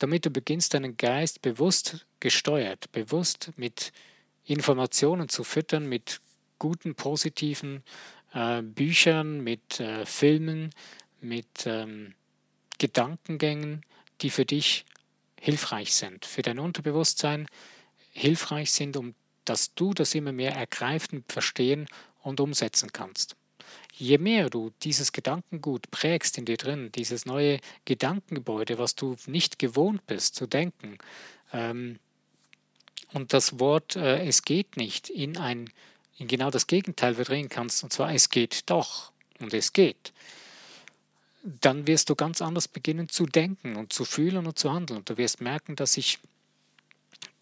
damit 0.02 0.26
du 0.26 0.30
beginnst, 0.30 0.74
deinen 0.74 0.98
Geist 0.98 1.42
bewusst 1.42 2.06
gesteuert, 2.20 2.92
bewusst 2.92 3.52
mit 3.56 3.92
Informationen 4.46 5.30
zu 5.30 5.44
füttern 5.44 5.88
mit 5.88 6.22
guten, 6.58 6.96
positiven 6.96 7.84
äh, 8.34 8.62
Büchern, 8.62 9.42
mit 9.42 9.80
äh, 9.80 10.06
Filmen, 10.06 10.72
mit 11.20 11.66
ähm, 11.66 12.16
Gedankengängen, 12.80 13.86
die 14.22 14.32
für 14.32 14.46
dich 14.46 14.86
hilfreich 15.40 15.94
sind, 15.94 16.26
für 16.26 16.42
dein 16.42 16.60
Unterbewusstsein 16.60 17.48
hilfreich 18.12 18.72
sind, 18.72 18.98
um 18.98 19.16
dass 19.46 19.74
du 19.74 19.94
das 19.94 20.14
immer 20.16 20.32
mehr 20.32 20.56
ergreifen, 20.56 21.24
verstehen 21.28 21.88
und 22.22 22.40
umsetzen 22.40 22.92
kannst. 22.94 23.36
Je 23.92 24.18
mehr 24.18 24.50
du 24.50 24.72
dieses 24.84 25.12
Gedankengut 25.12 25.92
prägst 25.92 26.38
in 26.38 26.46
dir 26.46 26.58
drin, 26.58 26.92
dieses 26.94 27.26
neue 27.26 27.60
Gedankengebäude, 27.86 28.78
was 28.78 28.96
du 28.96 29.16
nicht 29.28 29.60
gewohnt 29.60 30.06
bist 30.08 30.36
zu 30.36 30.48
denken, 30.48 30.98
ähm, 31.54 32.00
und 33.14 33.34
das 33.34 33.60
Wort 33.60 33.96
äh, 33.98 34.26
es 34.26 34.44
geht 34.44 34.78
nicht 34.78 35.10
in 35.10 35.38
ein 35.38 35.70
in 36.18 36.28
genau 36.28 36.52
das 36.52 36.68
Gegenteil 36.68 37.16
verdrehen 37.16 37.50
kannst, 37.50 37.84
und 37.84 37.92
zwar 37.92 38.14
es 38.14 38.30
geht 38.30 38.70
doch 38.70 39.12
und 39.40 39.54
es 39.54 39.74
geht, 39.74 40.14
dann 41.44 41.88
wirst 41.88 42.10
du 42.10 42.16
ganz 42.16 42.42
anders 42.42 42.68
beginnen 42.68 43.10
zu 43.10 43.26
denken 43.26 43.76
und 43.76 43.92
zu 43.92 44.06
fühlen 44.06 44.46
und 44.46 44.60
zu 44.60 44.72
handeln. 44.72 45.04
Du 45.06 45.18
wirst 45.18 45.42
merken, 45.42 45.76
dass 45.76 45.94
sich 45.94 46.20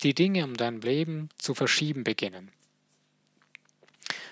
die 0.04 0.14
Dinge 0.14 0.46
um 0.46 0.56
dein 0.56 0.80
Leben 0.80 1.30
zu 1.38 1.54
verschieben 1.54 2.06
beginnen. 2.06 2.52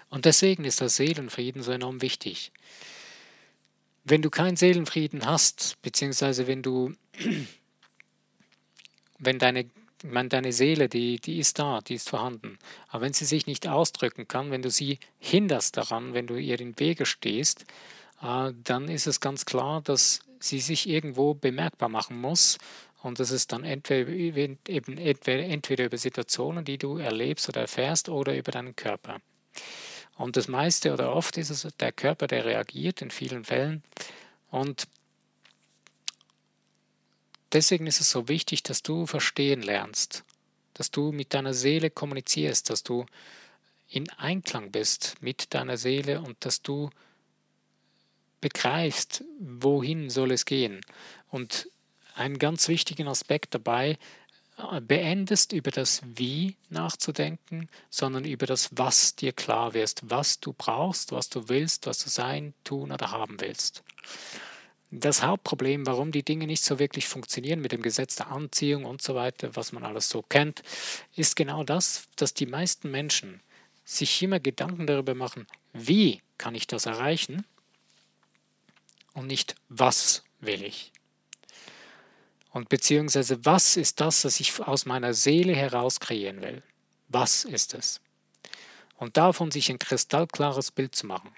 Und 0.10 0.26
deswegen 0.26 0.64
ist 0.64 0.82
der 0.82 0.90
Seelenfrieden 0.90 1.64
so 1.64 1.72
enorm 1.72 2.02
wichtig. 2.02 2.52
Wenn 4.04 4.22
du 4.22 4.30
keinen 4.30 4.56
Seelenfrieden 4.56 5.26
hast, 5.26 5.78
beziehungsweise 5.82 6.48
wenn 6.48 6.64
du, 6.64 6.94
wenn 9.20 9.38
deine, 9.38 9.70
meine, 10.04 10.30
deine 10.30 10.54
Seele, 10.54 10.88
die, 10.88 11.20
die 11.20 11.40
ist 11.40 11.60
da, 11.60 11.82
die 11.82 11.96
ist 11.96 12.10
vorhanden, 12.10 12.58
aber 12.88 13.04
wenn 13.04 13.14
sie 13.14 13.26
sich 13.26 13.48
nicht 13.48 13.68
ausdrücken 13.68 14.28
kann, 14.28 14.52
wenn 14.52 14.62
du 14.62 14.70
sie 14.70 15.00
hinderst 15.20 15.76
daran, 15.76 16.14
wenn 16.14 16.28
du 16.28 16.36
ihr 16.36 16.60
in 16.60 16.80
Wege 16.80 17.06
stehst, 17.06 17.66
äh, 18.22 18.54
dann 18.64 18.88
ist 18.88 19.08
es 19.08 19.20
ganz 19.20 19.46
klar, 19.46 19.82
dass 19.82 20.22
sie 20.40 20.60
sich 20.60 20.88
irgendwo 20.88 21.34
bemerkbar 21.34 21.90
machen 21.90 22.20
muss. 22.20 22.58
Und 23.04 23.20
das 23.20 23.32
ist 23.32 23.52
dann 23.52 23.64
entweder, 23.64 24.10
eben 24.10 24.58
entweder, 24.98 25.44
entweder 25.44 25.86
über 25.86 25.98
Situationen, 25.98 26.66
die 26.66 26.78
du 26.78 26.98
erlebst 26.98 27.48
oder 27.50 27.62
erfährst, 27.62 28.10
oder 28.10 28.36
über 28.36 28.52
deinen 28.52 28.76
Körper. 28.76 29.20
Und 30.18 30.36
das 30.36 30.48
meiste 30.48 30.94
oder 30.94 31.14
oft 31.14 31.38
ist 31.38 31.52
es 31.52 31.68
der 31.80 31.92
Körper, 31.92 32.28
der 32.28 32.46
reagiert 32.46 33.02
in 33.02 33.12
vielen 33.12 33.46
Fällen. 33.46 33.84
Und 34.50 34.88
deswegen 37.54 37.86
ist 37.88 38.02
es 38.02 38.10
so 38.10 38.28
wichtig, 38.28 38.64
dass 38.64 38.82
du 38.82 39.06
verstehen 39.06 39.62
lernst, 39.62 40.24
dass 40.74 40.90
du 40.90 41.12
mit 41.12 41.34
deiner 41.34 41.54
Seele 41.54 41.92
kommunizierst, 41.92 42.70
dass 42.70 42.84
du 42.84 43.06
in 43.90 44.10
Einklang 44.12 44.72
bist 44.72 45.22
mit 45.22 45.54
deiner 45.54 45.78
Seele 45.78 46.22
und 46.22 46.44
dass 46.46 46.62
du 46.62 46.90
begreifst, 48.42 49.24
wohin 49.40 50.10
soll 50.10 50.32
es 50.32 50.46
gehen. 50.46 50.82
Und 51.30 51.70
einen 52.16 52.40
ganz 52.40 52.68
wichtigen 52.68 53.08
Aspekt 53.08 53.54
dabei, 53.54 53.98
beendest 54.82 55.54
über 55.54 55.72
das 55.72 56.02
Wie 56.04 56.56
nachzudenken, 56.70 57.70
sondern 57.90 58.26
über 58.26 58.46
das 58.46 58.70
Was 58.76 59.16
dir 59.16 59.32
klar 59.32 59.74
wirst, 59.74 60.10
was 60.10 60.40
du 60.40 60.54
brauchst, 60.54 61.12
was 61.12 61.30
du 61.30 61.48
willst, 61.48 61.86
was 61.86 62.00
du 62.04 62.10
sein, 62.10 62.54
tun 62.64 62.92
oder 62.92 63.12
haben 63.12 63.40
willst. 63.40 63.84
Das 64.90 65.22
Hauptproblem, 65.22 65.86
warum 65.86 66.12
die 66.12 66.24
Dinge 66.24 66.48
nicht 66.48 66.64
so 66.64 66.80
wirklich 66.80 67.08
funktionieren 67.08 67.60
mit 67.60 67.74
dem 67.74 67.82
Gesetz 67.82 68.16
der 68.16 68.32
Anziehung 68.32 68.86
und 68.86 69.02
so 69.02 69.16
weiter, 69.16 69.56
was 69.56 69.74
man 69.74 69.84
alles 69.84 70.10
so 70.10 70.22
kennt, 70.22 70.64
ist 71.16 71.36
genau 71.36 71.64
das, 71.64 72.08
dass 72.16 72.34
die 72.34 72.46
meisten 72.46 72.90
Menschen 72.90 73.42
sich 73.84 74.22
immer 74.24 74.40
Gedanken 74.40 74.88
darüber 74.88 75.14
machen, 75.14 75.46
wie 75.74 76.22
kann 76.38 76.56
ich 76.56 76.68
das 76.68 76.86
erreichen 76.86 77.46
und 79.14 79.28
nicht 79.28 79.56
was 79.70 80.24
will 80.40 80.64
ich. 80.64 80.92
Und 82.52 82.70
beziehungsweise 82.70 83.46
was 83.46 83.78
ist 83.78 84.00
das, 84.00 84.26
was 84.26 84.40
ich 84.40 84.60
aus 84.62 84.86
meiner 84.86 85.14
Seele 85.14 85.56
heraus 85.56 86.00
kreieren 86.00 86.42
will? 86.42 86.64
Was 87.10 87.46
ist 87.46 87.74
es? 87.74 88.02
Und 88.98 89.18
davon 89.18 89.52
sich 89.52 89.70
ein 89.70 89.80
kristallklares 89.80 90.72
Bild 90.72 90.96
zu 90.96 91.06
machen. 91.06 91.32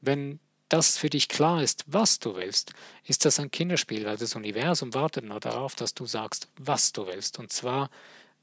Wenn 0.00 0.40
das 0.68 0.98
für 0.98 1.10
dich 1.10 1.28
klar 1.28 1.62
ist, 1.62 1.84
was 1.86 2.18
du 2.18 2.34
willst, 2.34 2.72
ist 3.04 3.24
das 3.24 3.38
ein 3.38 3.50
Kinderspiel, 3.50 4.04
weil 4.06 4.16
das 4.16 4.34
Universum 4.34 4.92
wartet 4.92 5.24
nur 5.24 5.40
darauf, 5.40 5.76
dass 5.76 5.94
du 5.94 6.06
sagst, 6.06 6.48
was 6.56 6.92
du 6.92 7.06
willst. 7.06 7.38
Und 7.38 7.52
zwar 7.52 7.90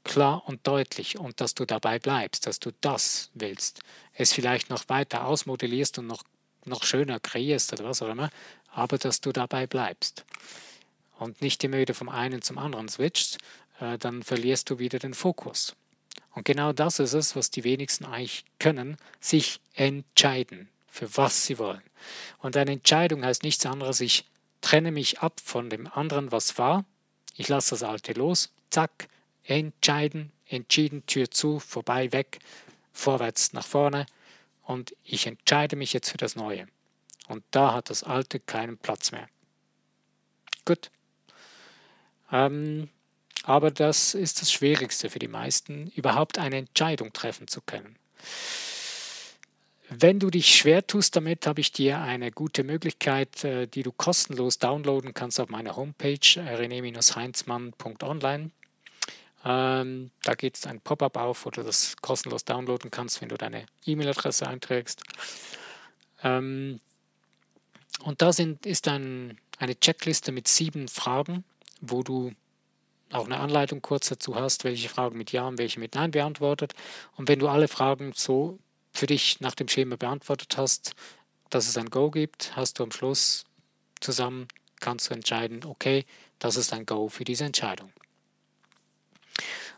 klar 0.02 0.42
und 0.46 0.66
deutlich 0.66 1.18
und 1.18 1.40
dass 1.40 1.54
du 1.54 1.66
dabei 1.66 1.98
bleibst, 1.98 2.46
dass 2.46 2.58
du 2.58 2.70
das 2.80 3.30
willst. 3.34 3.80
Es 4.14 4.32
vielleicht 4.32 4.70
noch 4.70 4.88
weiter 4.88 5.26
ausmodellierst 5.26 5.98
und 5.98 6.06
noch 6.06 6.22
noch 6.64 6.84
schöner 6.84 7.18
kreierst 7.18 7.72
oder 7.72 7.84
was 7.84 8.02
auch 8.02 8.08
immer, 8.08 8.30
aber 8.68 8.96
dass 8.96 9.20
du 9.20 9.32
dabei 9.32 9.66
bleibst 9.66 10.24
und 11.22 11.40
nicht 11.40 11.62
immer 11.64 11.78
wieder 11.78 11.94
vom 11.94 12.08
einen 12.08 12.42
zum 12.42 12.58
anderen 12.58 12.88
switchst, 12.88 13.38
äh, 13.80 13.98
dann 13.98 14.22
verlierst 14.22 14.68
du 14.70 14.78
wieder 14.78 14.98
den 14.98 15.14
Fokus. 15.14 15.76
Und 16.34 16.44
genau 16.44 16.72
das 16.72 16.98
ist 16.98 17.12
es, 17.12 17.36
was 17.36 17.50
die 17.50 17.64
wenigsten 17.64 18.04
eigentlich 18.04 18.44
können, 18.58 18.96
sich 19.20 19.60
entscheiden, 19.74 20.68
für 20.88 21.16
was 21.16 21.46
sie 21.46 21.58
wollen. 21.58 21.82
Und 22.38 22.56
eine 22.56 22.72
Entscheidung 22.72 23.24
heißt 23.24 23.42
nichts 23.42 23.66
anderes, 23.66 24.00
ich 24.00 24.24
trenne 24.60 24.92
mich 24.92 25.20
ab 25.20 25.40
von 25.44 25.70
dem 25.70 25.86
anderen, 25.86 26.32
was 26.32 26.58
war, 26.58 26.84
ich 27.36 27.48
lasse 27.48 27.70
das 27.70 27.82
Alte 27.82 28.12
los, 28.12 28.50
zack, 28.70 29.08
entscheiden, 29.44 30.32
entschieden, 30.46 31.04
Tür 31.06 31.30
zu, 31.30 31.58
vorbei, 31.58 32.12
weg, 32.12 32.38
vorwärts, 32.92 33.52
nach 33.52 33.66
vorne, 33.66 34.06
und 34.62 34.94
ich 35.04 35.26
entscheide 35.26 35.76
mich 35.76 35.92
jetzt 35.92 36.10
für 36.10 36.18
das 36.18 36.36
Neue. 36.36 36.66
Und 37.28 37.44
da 37.50 37.74
hat 37.74 37.90
das 37.90 38.04
Alte 38.04 38.40
keinen 38.40 38.78
Platz 38.78 39.12
mehr. 39.12 39.28
Gut. 40.64 40.90
Ähm, 42.32 42.88
aber 43.44 43.70
das 43.70 44.14
ist 44.14 44.40
das 44.40 44.50
Schwierigste 44.52 45.10
für 45.10 45.18
die 45.18 45.28
meisten, 45.28 45.88
überhaupt 45.94 46.38
eine 46.38 46.56
Entscheidung 46.56 47.12
treffen 47.12 47.46
zu 47.48 47.60
können. 47.60 47.96
Wenn 49.88 50.18
du 50.18 50.30
dich 50.30 50.56
schwer 50.56 50.86
tust 50.86 51.16
damit, 51.16 51.46
habe 51.46 51.60
ich 51.60 51.70
dir 51.72 52.00
eine 52.00 52.30
gute 52.30 52.64
Möglichkeit, 52.64 53.44
äh, 53.44 53.66
die 53.66 53.82
du 53.82 53.92
kostenlos 53.92 54.58
downloaden 54.58 55.12
kannst 55.12 55.38
auf 55.38 55.50
meiner 55.50 55.76
Homepage 55.76 56.18
äh, 56.36 56.54
rene-heinzmann.online. 56.54 58.52
Ähm, 59.44 60.10
da 60.22 60.34
geht 60.34 60.56
es 60.56 60.66
ein 60.66 60.80
Pop-up 60.80 61.16
auf, 61.18 61.44
wo 61.44 61.50
du 61.50 61.62
das 61.62 61.96
kostenlos 62.00 62.44
downloaden 62.44 62.90
kannst, 62.90 63.20
wenn 63.20 63.28
du 63.28 63.36
deine 63.36 63.66
E-Mail-Adresse 63.84 64.46
einträgst. 64.46 65.02
Ähm, 66.22 66.80
und 68.04 68.22
da 68.22 68.32
sind, 68.32 68.64
ist 68.64 68.88
ein, 68.88 69.38
eine 69.58 69.78
Checkliste 69.78 70.32
mit 70.32 70.48
sieben 70.48 70.88
Fragen, 70.88 71.44
wo 71.82 72.02
du 72.02 72.32
auch 73.12 73.26
eine 73.26 73.38
Anleitung 73.38 73.82
kurz 73.82 74.08
dazu 74.08 74.34
hast, 74.36 74.64
welche 74.64 74.88
Fragen 74.88 75.18
mit 75.18 75.32
Ja 75.32 75.46
und 75.46 75.58
welche 75.58 75.78
mit 75.78 75.94
Nein 75.94 76.12
beantwortet. 76.12 76.72
Und 77.16 77.28
wenn 77.28 77.38
du 77.38 77.48
alle 77.48 77.68
Fragen 77.68 78.12
so 78.14 78.58
für 78.92 79.06
dich 79.06 79.40
nach 79.40 79.54
dem 79.54 79.68
Schema 79.68 79.96
beantwortet 79.96 80.56
hast, 80.56 80.94
dass 81.50 81.68
es 81.68 81.76
ein 81.76 81.90
Go 81.90 82.10
gibt, 82.10 82.56
hast 82.56 82.78
du 82.78 82.84
am 82.84 82.92
Schluss 82.92 83.44
zusammen, 84.00 84.48
kannst 84.80 85.10
du 85.10 85.14
entscheiden, 85.14 85.64
okay, 85.64 86.06
das 86.38 86.56
ist 86.56 86.72
ein 86.72 86.86
Go 86.86 87.08
für 87.08 87.24
diese 87.24 87.44
Entscheidung. 87.44 87.92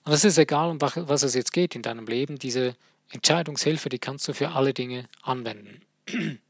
Und 0.05 0.13
es 0.13 0.25
ist 0.25 0.39
egal, 0.39 0.71
um 0.71 0.81
was 0.81 1.23
es 1.23 1.35
jetzt 1.35 1.53
geht 1.53 1.75
in 1.75 1.83
deinem 1.83 2.07
Leben, 2.07 2.39
diese 2.39 2.77
Entscheidungshilfe, 3.11 3.89
die 3.89 3.99
kannst 3.99 4.29
du 4.29 4.35
für 4.35 4.51
alle 4.51 4.75
Dinge 4.75 5.09
anwenden. 5.23 5.83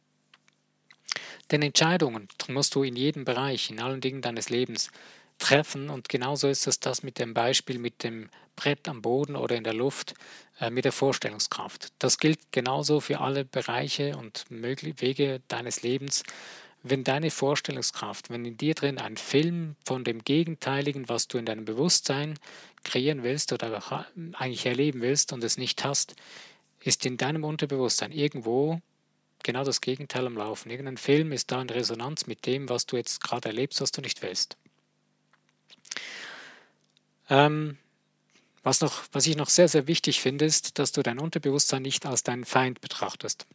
Denn 1.51 1.63
Entscheidungen 1.63 2.29
musst 2.49 2.75
du 2.75 2.83
in 2.83 2.97
jedem 2.97 3.25
Bereich, 3.25 3.71
in 3.71 3.81
allen 3.81 4.01
Dingen 4.01 4.23
deines 4.23 4.49
Lebens 4.49 4.91
treffen. 5.39 5.91
Und 5.91 6.09
genauso 6.09 6.49
ist 6.49 6.67
es 6.67 6.81
das 6.81 7.03
mit 7.03 7.19
dem 7.19 7.35
Beispiel 7.35 7.79
mit 7.79 8.03
dem 8.03 8.29
Brett 8.57 8.89
am 8.89 9.03
Boden 9.03 9.37
oder 9.37 9.57
in 9.57 9.65
der 9.65 9.75
Luft, 9.75 10.15
äh, 10.61 10.71
mit 10.71 10.85
der 10.85 10.93
Vorstellungskraft. 10.93 11.93
Das 11.99 12.19
gilt 12.19 12.53
genauso 12.53 13.01
für 13.01 13.21
alle 13.21 13.45
Bereiche 13.45 14.17
und 14.17 14.45
Wege 14.51 15.41
deines 15.49 15.83
Lebens 15.83 16.23
wenn 16.85 17.03
deine 17.03 17.31
Vorstellungskraft, 17.31 18.29
wenn 18.29 18.45
in 18.45 18.59
dir 18.59 18.75
drin 18.75 18.99
ein 18.99 19.17
Film 19.17 19.75
von 19.87 20.05
dem 20.05 20.23
Gegenteiligen, 20.23 21.09
was 21.09 21.27
du 21.27 21.39
in 21.39 21.47
deinem 21.47 21.65
Bewusstsein 21.65 22.39
kreieren 22.85 23.23
willst 23.23 23.55
oder 23.55 24.07
eigentlich 24.35 24.67
erleben 24.67 25.01
willst 25.01 25.33
und 25.33 25.43
es 25.43 25.57
nicht 25.57 25.83
hast, 25.83 26.15
ist 26.83 27.07
in 27.07 27.17
deinem 27.17 27.43
Unterbewusstsein 27.43 28.13
irgendwo 28.13 28.83
genau 29.43 29.65
das 29.65 29.81
Gegenteil 29.81 30.27
am 30.27 30.37
Laufen. 30.37 30.71
Irgendein 30.71 30.99
Film 30.99 31.33
ist 31.33 31.51
da 31.51 31.63
in 31.63 31.71
Resonanz 31.71 32.27
mit 32.27 32.45
dem, 32.45 32.69
was 32.69 32.85
du 32.85 32.97
jetzt 32.97 33.23
gerade 33.23 33.49
erlebst, 33.49 33.81
was 33.81 33.91
du 33.91 34.03
nicht 34.03 34.21
willst. 34.21 34.59
Ähm, 37.31 37.79
was, 38.63 38.81
noch, 38.81 39.05
was 39.13 39.27
ich 39.27 39.37
noch 39.37 39.49
sehr, 39.49 39.69
sehr 39.69 39.87
wichtig 39.87 40.21
finde, 40.21 40.45
ist, 40.45 40.79
dass 40.79 40.93
du 40.93 41.03
dein 41.03 41.19
Unterbewusstsein 41.19 41.83
nicht 41.83 42.07
als 42.07 42.23
deinen 42.23 42.45
Feind 42.45 42.81
betrachtest. 42.81 43.47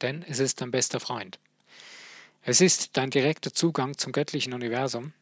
Denn 0.00 0.24
es 0.28 0.38
ist 0.38 0.60
dein 0.60 0.70
bester 0.70 1.00
Freund. 1.00 1.38
Es 2.42 2.60
ist 2.60 2.96
dein 2.96 3.10
direkter 3.10 3.52
Zugang 3.52 3.96
zum 3.96 4.12
göttlichen 4.12 4.52
Universum, 4.52 5.12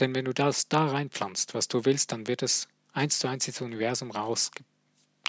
denn 0.00 0.14
wenn 0.14 0.24
du 0.24 0.32
das 0.32 0.68
da 0.68 0.86
reinpflanzt, 0.86 1.54
was 1.54 1.68
du 1.68 1.84
willst, 1.84 2.12
dann 2.12 2.26
wird 2.26 2.42
es 2.42 2.68
eins 2.94 3.18
zu 3.18 3.28
eins 3.28 3.46
ins 3.46 3.60
Universum 3.60 4.10
raus 4.10 4.50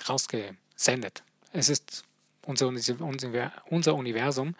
rausgesendet. 0.08 1.24
Es 1.52 1.70
ist 1.70 2.04
unser, 2.46 2.68
unser 3.70 3.96
Universum 3.96 4.56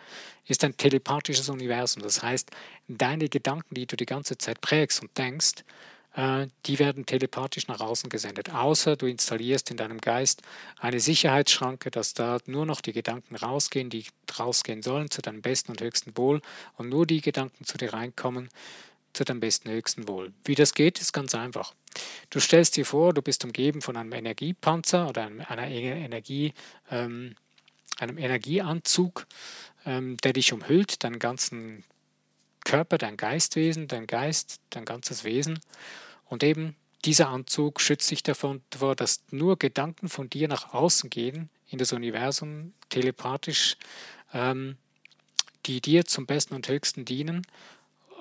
ist 0.46 0.64
ein 0.64 0.78
telepathisches 0.78 1.50
Universum. 1.50 2.04
Das 2.04 2.22
heißt, 2.22 2.52
deine 2.88 3.30
Gedanken, 3.30 3.76
die 3.76 3.86
du 3.86 3.96
die 3.96 4.06
ganze 4.06 4.38
Zeit 4.38 4.62
prägst 4.62 5.02
und 5.02 5.18
denkst, 5.18 5.64
die 6.16 6.78
werden 6.78 7.08
telepathisch 7.08 7.68
nach 7.68 7.80
außen 7.80 8.10
gesendet. 8.10 8.54
Außer 8.54 8.96
du 8.96 9.08
installierst 9.08 9.72
in 9.72 9.78
deinem 9.78 10.00
Geist 10.00 10.44
eine 10.80 11.00
Sicherheitsschranke, 11.00 11.90
dass 11.90 12.14
da 12.14 12.38
nur 12.46 12.68
noch 12.68 12.82
die 12.82 12.94
Gedanken 12.94 13.36
rausgehen, 13.36 13.90
die 13.90 14.06
rausgehen 14.38 14.84
sollen 14.84 15.10
zu 15.10 15.24
deinem 15.24 15.42
besten 15.42 15.72
und 15.72 15.82
höchsten 15.82 16.16
Wohl 16.16 16.42
und 16.78 16.90
nur 16.90 17.08
die 17.08 17.22
Gedanken 17.22 17.66
zu 17.66 17.80
dir 17.80 17.94
reinkommen 17.94 18.50
zu 19.14 19.24
deinem 19.24 19.40
besten 19.40 19.70
und 19.70 19.76
höchsten 19.76 20.08
Wohl. 20.08 20.34
Wie 20.44 20.56
das 20.56 20.74
geht, 20.74 21.00
ist 21.00 21.14
ganz 21.14 21.36
einfach. 21.36 21.74
Du 22.30 22.40
stellst 22.40 22.76
dir 22.76 22.86
vor, 22.86 23.14
du 23.14 23.22
bist 23.22 23.46
umgeben 23.46 23.82
von 23.82 23.96
einem 23.96 24.12
Energiepanzer 24.12 25.08
oder 25.08 25.30
einer 25.48 25.68
Energie, 25.68 26.54
ähm, 26.90 27.36
einem 28.00 28.18
Energieanzug, 28.18 29.28
ähm, 29.86 30.18
der 30.18 30.34
dich 30.34 30.52
umhüllt, 30.52 31.04
deinen 31.04 31.20
ganzen 31.20 31.84
Körper, 32.66 32.98
dein 32.98 33.18
Geistwesen, 33.18 33.88
dein 33.88 34.08
Geist, 34.08 34.60
dein 34.72 34.86
ganzes 34.86 35.24
Wesen. 35.24 35.60
Und 36.34 36.42
eben 36.42 36.76
dieser 37.06 37.30
Anzug 37.30 37.80
schützt 37.80 38.10
dich 38.10 38.24
davon, 38.24 38.64
davor, 38.72 38.96
dass 38.96 39.22
nur 39.30 39.56
Gedanken 39.60 40.10
von 40.10 40.32
dir 40.32 40.48
nach 40.48 40.74
außen 40.74 41.12
gehen, 41.12 41.52
in 41.70 41.78
das 41.78 41.94
Universum, 41.94 42.74
telepathisch, 42.90 43.78
ähm, 44.34 44.78
die 45.68 45.80
dir 45.80 46.06
zum 46.06 46.26
Besten 46.26 46.56
und 46.56 46.68
Höchsten 46.68 47.06
dienen 47.06 47.46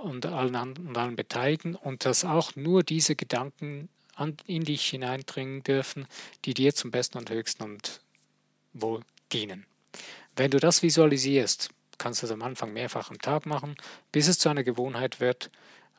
und 0.03 0.27
allen, 0.27 0.55
und 0.55 0.99
allen 0.99 1.17
Beteiligten 1.17 1.75
und 1.75 2.05
dass 2.05 2.27
auch 2.27 2.55
nur 2.55 2.83
diese 2.83 3.17
Gedanken 3.17 3.89
an, 4.15 4.37
in 4.47 4.65
dich 4.65 4.85
hineindringen 4.85 5.63
dürfen, 5.63 6.07
die 6.45 6.53
dir 6.53 6.75
zum 6.75 6.91
Besten 6.91 7.17
und 7.17 7.31
Höchsten 7.31 7.63
und 7.63 8.03
Wohl 8.75 9.01
dienen. 9.33 9.65
Wenn 10.37 10.51
du 10.51 10.61
das 10.61 10.83
visualisierst, 10.83 11.71
kannst 11.97 12.21
du 12.21 12.27
es 12.27 12.33
am 12.33 12.43
Anfang 12.43 12.75
mehrfach 12.75 13.11
am 13.11 13.19
Tag 13.19 13.47
machen, 13.47 13.75
bis 14.13 14.29
es 14.29 14.39
zu 14.39 14.51
einer 14.51 14.65
Gewohnheit 14.65 15.19
wird, 15.21 15.51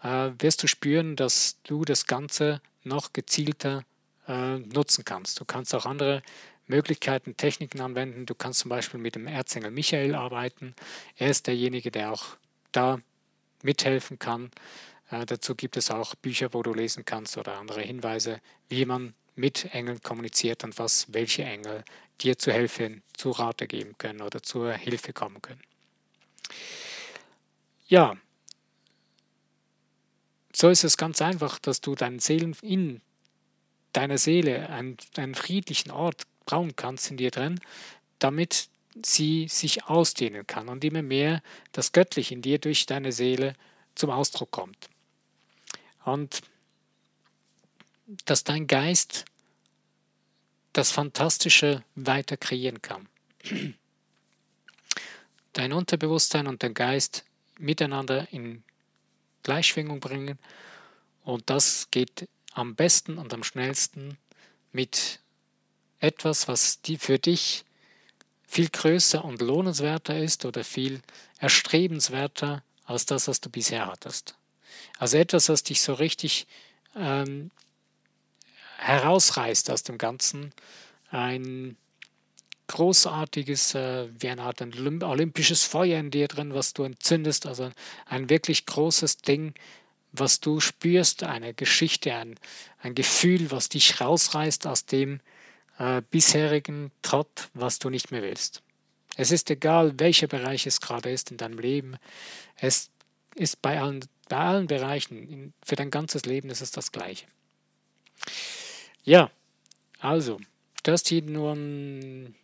äh, 0.03 0.31
wirst 0.37 0.61
du 0.61 0.67
spüren, 0.67 1.15
dass 1.15 1.57
du 1.63 1.85
das 1.85 2.05
Ganze 2.05 2.61
noch 2.83 3.13
gezielter 3.13 3.83
äh, 4.27 4.57
nutzen 4.57 5.05
kannst. 5.05 5.39
Du 5.39 5.45
kannst 5.45 5.73
auch 5.73 5.85
andere 5.85 6.21
Möglichkeiten, 6.67 7.35
Techniken 7.35 7.81
anwenden. 7.81 8.25
Du 8.25 8.35
kannst 8.35 8.59
zum 8.59 8.69
Beispiel 8.69 8.99
mit 8.99 9.15
dem 9.15 9.27
Erzengel 9.27 9.71
Michael 9.71 10.15
arbeiten. 10.15 10.75
Er 11.17 11.29
ist 11.29 11.47
derjenige, 11.47 11.91
der 11.91 12.11
auch 12.11 12.37
da 12.71 12.99
mithelfen 13.63 14.19
kann. 14.19 14.51
Äh, 15.09 15.25
dazu 15.25 15.55
gibt 15.55 15.77
es 15.77 15.89
auch 15.89 16.15
Bücher, 16.15 16.53
wo 16.53 16.63
du 16.63 16.73
lesen 16.73 17.05
kannst 17.05 17.37
oder 17.37 17.57
andere 17.57 17.81
Hinweise, 17.81 18.41
wie 18.69 18.85
man 18.85 19.13
mit 19.35 19.73
Engeln 19.73 20.01
kommuniziert 20.01 20.63
und 20.63 20.77
was 20.77 21.11
welche 21.11 21.43
Engel 21.43 21.83
dir 22.21 22.37
zu 22.37 22.51
helfen, 22.51 23.01
zu 23.17 23.31
Rate 23.31 23.67
geben 23.67 23.97
können 23.97 24.21
oder 24.21 24.43
zur 24.43 24.73
Hilfe 24.73 25.11
kommen 25.11 25.41
können. 25.41 25.61
Ja, 27.87 28.15
so 30.55 30.69
ist 30.69 30.83
es 30.83 30.97
ganz 30.97 31.21
einfach, 31.21 31.59
dass 31.59 31.81
du 31.81 31.95
deinen 31.95 32.19
Seelen 32.19 32.55
in 32.61 33.01
deiner 33.91 34.17
Seele 34.17 34.69
einen, 34.69 34.97
einen 35.17 35.35
friedlichen 35.35 35.91
Ort 35.91 36.23
bauen 36.45 36.75
kannst 36.75 37.09
in 37.11 37.17
dir 37.17 37.31
drin, 37.31 37.59
damit 38.19 38.67
sie 39.03 39.47
sich 39.47 39.85
ausdehnen 39.85 40.45
kann 40.45 40.69
und 40.69 40.83
immer 40.83 41.01
mehr 41.01 41.41
das 41.71 41.91
Göttliche 41.91 42.35
in 42.35 42.41
dir 42.41 42.59
durch 42.59 42.85
deine 42.85 43.11
Seele 43.11 43.55
zum 43.95 44.09
Ausdruck 44.09 44.51
kommt. 44.51 44.89
Und 46.05 46.41
dass 48.25 48.43
dein 48.43 48.67
Geist 48.67 49.25
das 50.73 50.91
Fantastische 50.91 51.83
weiter 51.95 52.37
kreieren 52.37 52.81
kann. 52.81 53.07
Dein 55.53 55.71
Unterbewusstsein 55.71 56.47
und 56.47 56.63
dein 56.63 56.73
Geist 56.73 57.23
miteinander 57.59 58.27
in 58.31 58.63
Gleichschwingung 59.43 59.99
bringen 59.99 60.39
und 61.23 61.49
das 61.49 61.89
geht 61.91 62.27
am 62.53 62.75
besten 62.75 63.17
und 63.17 63.33
am 63.33 63.43
schnellsten 63.43 64.17
mit 64.71 65.19
etwas, 65.99 66.47
was 66.47 66.81
die 66.81 66.97
für 66.97 67.19
dich 67.19 67.63
viel 68.45 68.69
größer 68.69 69.23
und 69.23 69.41
lohnenswerter 69.41 70.17
ist 70.17 70.45
oder 70.45 70.63
viel 70.63 71.01
erstrebenswerter 71.39 72.63
als 72.85 73.05
das, 73.05 73.27
was 73.27 73.41
du 73.41 73.49
bisher 73.49 73.87
hattest. 73.87 74.35
Also 74.99 75.17
etwas, 75.17 75.49
was 75.49 75.63
dich 75.63 75.81
so 75.81 75.93
richtig 75.93 76.45
ähm, 76.95 77.51
herausreißt 78.77 79.71
aus 79.71 79.83
dem 79.83 79.97
Ganzen, 79.97 80.53
ein 81.09 81.77
großartiges, 82.67 83.75
äh, 83.75 84.07
wie 84.19 84.29
eine 84.29 84.43
Art 84.43 84.61
olympisches 84.61 85.65
Feuer 85.65 85.99
in 85.99 86.11
dir 86.11 86.27
drin, 86.27 86.53
was 86.53 86.73
du 86.73 86.83
entzündest, 86.83 87.45
also 87.45 87.71
ein 88.05 88.29
wirklich 88.29 88.65
großes 88.65 89.17
Ding, 89.17 89.53
was 90.11 90.39
du 90.39 90.59
spürst, 90.59 91.23
eine 91.23 91.53
Geschichte, 91.53 92.13
ein, 92.13 92.35
ein 92.79 92.95
Gefühl, 92.95 93.51
was 93.51 93.69
dich 93.69 93.99
rausreißt 93.99 94.67
aus 94.67 94.85
dem 94.85 95.19
äh, 95.79 96.01
bisherigen 96.09 96.91
Trott, 97.01 97.49
was 97.53 97.79
du 97.79 97.89
nicht 97.89 98.11
mehr 98.11 98.21
willst. 98.21 98.61
Es 99.15 99.31
ist 99.31 99.49
egal, 99.49 99.93
welcher 99.99 100.27
Bereich 100.27 100.65
es 100.65 100.81
gerade 100.81 101.11
ist 101.11 101.31
in 101.31 101.37
deinem 101.37 101.59
Leben. 101.59 101.97
Es 102.55 102.89
ist 103.35 103.61
bei 103.61 103.79
allen, 103.79 104.05
bei 104.29 104.37
allen 104.37 104.67
Bereichen, 104.67 105.27
in, 105.27 105.53
für 105.63 105.75
dein 105.75 105.91
ganzes 105.91 106.25
Leben 106.25 106.49
ist 106.49 106.61
es 106.61 106.71
das 106.71 106.91
Gleiche. 106.91 107.25
Ja, 109.03 109.31
also, 109.99 110.39
das 110.83 111.05
hier 111.07 111.21
nur 111.23 111.53
ein, 111.53 112.35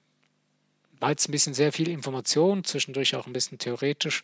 war 1.00 1.12
jetzt 1.12 1.30
ein 1.30 1.32
bisschen 1.32 1.54
sehr 1.54 1.72
viel 1.72 1.90
Information, 1.90 2.64
zwischendurch 2.64 3.16
auch 3.16 3.28
ein 3.28 3.34
bisschen 3.34 3.58
theoretisch, 3.58 4.24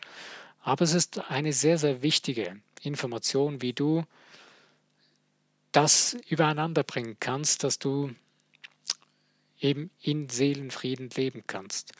aber 0.62 0.84
es 0.84 0.94
ist 0.94 1.30
eine 1.30 1.54
sehr, 1.54 1.78
sehr 1.78 2.02
wichtige 2.02 2.60
Information, 2.82 3.62
wie 3.62 3.74
du 3.74 4.04
das 5.72 6.18
übereinander 6.30 6.84
bringen 6.84 7.18
kannst, 7.20 7.64
dass 7.64 7.80
du 7.80 8.16
eben 9.60 9.90
in 10.02 10.30
Seelenfrieden 10.30 11.10
leben 11.10 11.44
kannst. 11.48 11.92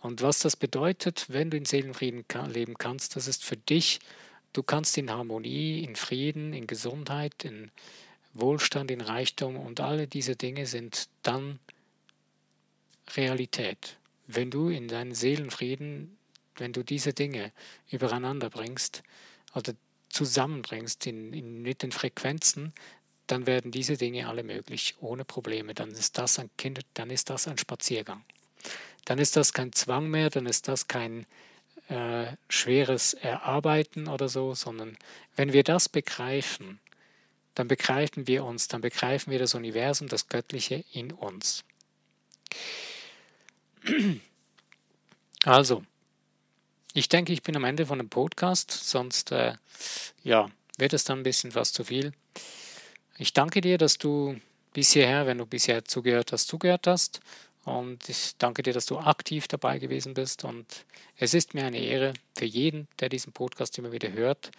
Und 0.00 0.22
was 0.22 0.38
das 0.38 0.56
bedeutet, 0.56 1.26
wenn 1.28 1.50
du 1.50 1.56
in 1.56 1.64
Seelenfrieden 1.64 2.24
leben 2.48 2.78
kannst, 2.78 3.16
das 3.16 3.26
ist 3.26 3.44
für 3.44 3.56
dich, 3.56 4.00
du 4.52 4.62
kannst 4.62 4.96
in 4.98 5.10
Harmonie, 5.10 5.82
in 5.82 5.96
Frieden, 5.96 6.52
in 6.52 6.66
Gesundheit, 6.66 7.44
in 7.44 7.70
Wohlstand, 8.32 8.90
in 8.90 9.00
Reichtum 9.00 9.56
und 9.56 9.80
alle 9.80 10.06
diese 10.06 10.36
Dinge 10.36 10.66
sind 10.66 11.08
dann 11.22 11.58
Realität. 13.16 13.96
Wenn 14.26 14.50
du 14.50 14.68
in 14.68 14.88
deinen 14.88 15.14
Seelenfrieden, 15.14 16.16
wenn 16.56 16.72
du 16.72 16.82
diese 16.82 17.12
Dinge 17.12 17.52
übereinander 17.90 18.50
bringst 18.50 19.02
oder 19.54 19.74
zusammenbringst 20.08 21.06
in, 21.06 21.32
in, 21.32 21.62
mit 21.62 21.82
den 21.82 21.92
Frequenzen, 21.92 22.72
dann 23.26 23.46
werden 23.46 23.70
diese 23.70 23.96
Dinge 23.96 24.28
alle 24.28 24.42
möglich, 24.42 24.94
ohne 25.00 25.24
Probleme. 25.24 25.74
Dann 25.74 25.90
ist 25.90 26.18
das 26.18 26.38
ein 26.38 26.50
Kind, 26.56 26.80
dann 26.94 27.10
ist 27.10 27.30
das 27.30 27.48
ein 27.48 27.58
Spaziergang. 27.58 28.24
Dann 29.04 29.18
ist 29.18 29.36
das 29.36 29.52
kein 29.52 29.72
Zwang 29.72 30.08
mehr, 30.08 30.30
dann 30.30 30.46
ist 30.46 30.68
das 30.68 30.88
kein 30.88 31.26
äh, 31.88 32.26
schweres 32.48 33.14
Erarbeiten 33.14 34.08
oder 34.08 34.28
so, 34.28 34.54
sondern 34.54 34.96
wenn 35.36 35.52
wir 35.52 35.62
das 35.62 35.88
begreifen, 35.88 36.80
dann 37.54 37.68
begreifen 37.68 38.26
wir 38.26 38.44
uns, 38.44 38.68
dann 38.68 38.80
begreifen 38.80 39.30
wir 39.30 39.38
das 39.38 39.54
Universum, 39.54 40.08
das 40.08 40.28
Göttliche 40.28 40.84
in 40.92 41.12
uns. 41.12 41.64
Also, 45.44 45.84
ich 46.92 47.08
denke, 47.08 47.32
ich 47.32 47.42
bin 47.42 47.56
am 47.56 47.64
Ende 47.64 47.86
von 47.86 47.98
dem 47.98 48.08
Podcast, 48.08 48.70
sonst 48.70 49.32
äh, 49.32 49.54
ja, 50.24 50.48
wird 50.78 50.92
es 50.92 51.04
dann 51.04 51.20
ein 51.20 51.24
bisschen 51.24 51.54
was 51.54 51.72
zu 51.72 51.84
viel. 51.84 52.12
Ich 53.18 53.32
danke 53.32 53.60
dir, 53.60 53.78
dass 53.78 53.98
du 53.98 54.40
bis 54.72 54.92
hierher, 54.92 55.26
wenn 55.26 55.38
du 55.38 55.46
bisher 55.46 55.84
zugehört 55.84 56.32
hast, 56.32 56.48
zugehört 56.48 56.86
hast. 56.86 57.20
Und 57.66 58.08
ich 58.08 58.36
danke 58.38 58.62
dir, 58.62 58.72
dass 58.72 58.86
du 58.86 58.96
aktiv 58.96 59.48
dabei 59.48 59.80
gewesen 59.80 60.14
bist. 60.14 60.44
Und 60.44 60.86
es 61.16 61.34
ist 61.34 61.52
mir 61.52 61.64
eine 61.64 61.80
Ehre 61.80 62.12
für 62.36 62.44
jeden, 62.44 62.86
der 63.00 63.08
diesen 63.08 63.32
Podcast 63.32 63.76
immer 63.76 63.90
wieder 63.90 64.12
hört. 64.12 64.52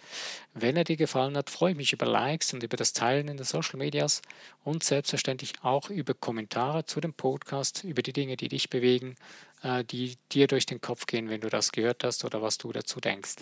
Wenn 0.52 0.76
er 0.76 0.84
dir 0.84 0.98
gefallen 0.98 1.34
hat, 1.34 1.48
freue 1.48 1.70
ich 1.70 1.76
mich 1.78 1.94
über 1.94 2.04
Likes 2.04 2.52
und 2.52 2.62
über 2.62 2.76
das 2.76 2.92
Teilen 2.92 3.28
in 3.28 3.38
den 3.38 3.46
Social 3.46 3.78
Medias 3.78 4.20
und 4.62 4.84
selbstverständlich 4.84 5.54
auch 5.62 5.88
über 5.88 6.12
Kommentare 6.12 6.84
zu 6.84 7.00
dem 7.00 7.14
Podcast, 7.14 7.82
über 7.82 8.02
die 8.02 8.12
Dinge, 8.12 8.36
die 8.36 8.48
dich 8.48 8.68
bewegen, 8.68 9.16
äh, 9.62 9.84
die 9.84 10.18
dir 10.30 10.46
durch 10.46 10.66
den 10.66 10.82
Kopf 10.82 11.06
gehen, 11.06 11.30
wenn 11.30 11.40
du 11.40 11.48
das 11.48 11.72
gehört 11.72 12.04
hast 12.04 12.26
oder 12.26 12.42
was 12.42 12.58
du 12.58 12.72
dazu 12.72 13.00
denkst. 13.00 13.36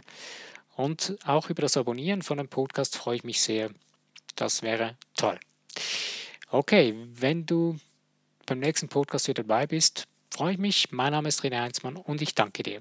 Und 0.76 1.18
auch 1.24 1.50
über 1.50 1.62
das 1.62 1.76
Abonnieren 1.76 2.22
von 2.22 2.38
dem 2.38 2.46
Podcast 2.46 2.96
freue 2.96 3.16
ich 3.16 3.24
mich 3.24 3.40
sehr. 3.40 3.70
Das 4.36 4.62
wäre 4.62 4.96
toll. 5.16 5.40
Okay, 6.52 6.94
wenn 7.14 7.46
du 7.46 7.80
beim 8.46 8.60
nächsten 8.60 8.88
Podcast 8.88 9.28
wieder 9.28 9.42
dabei 9.42 9.66
bist, 9.66 10.04
freue 10.32 10.52
ich 10.52 10.58
mich. 10.58 10.92
Mein 10.92 11.12
Name 11.12 11.28
ist 11.28 11.42
René 11.42 11.60
Heinzmann 11.60 11.96
und 11.96 12.22
ich 12.22 12.34
danke 12.34 12.62
dir. 12.62 12.80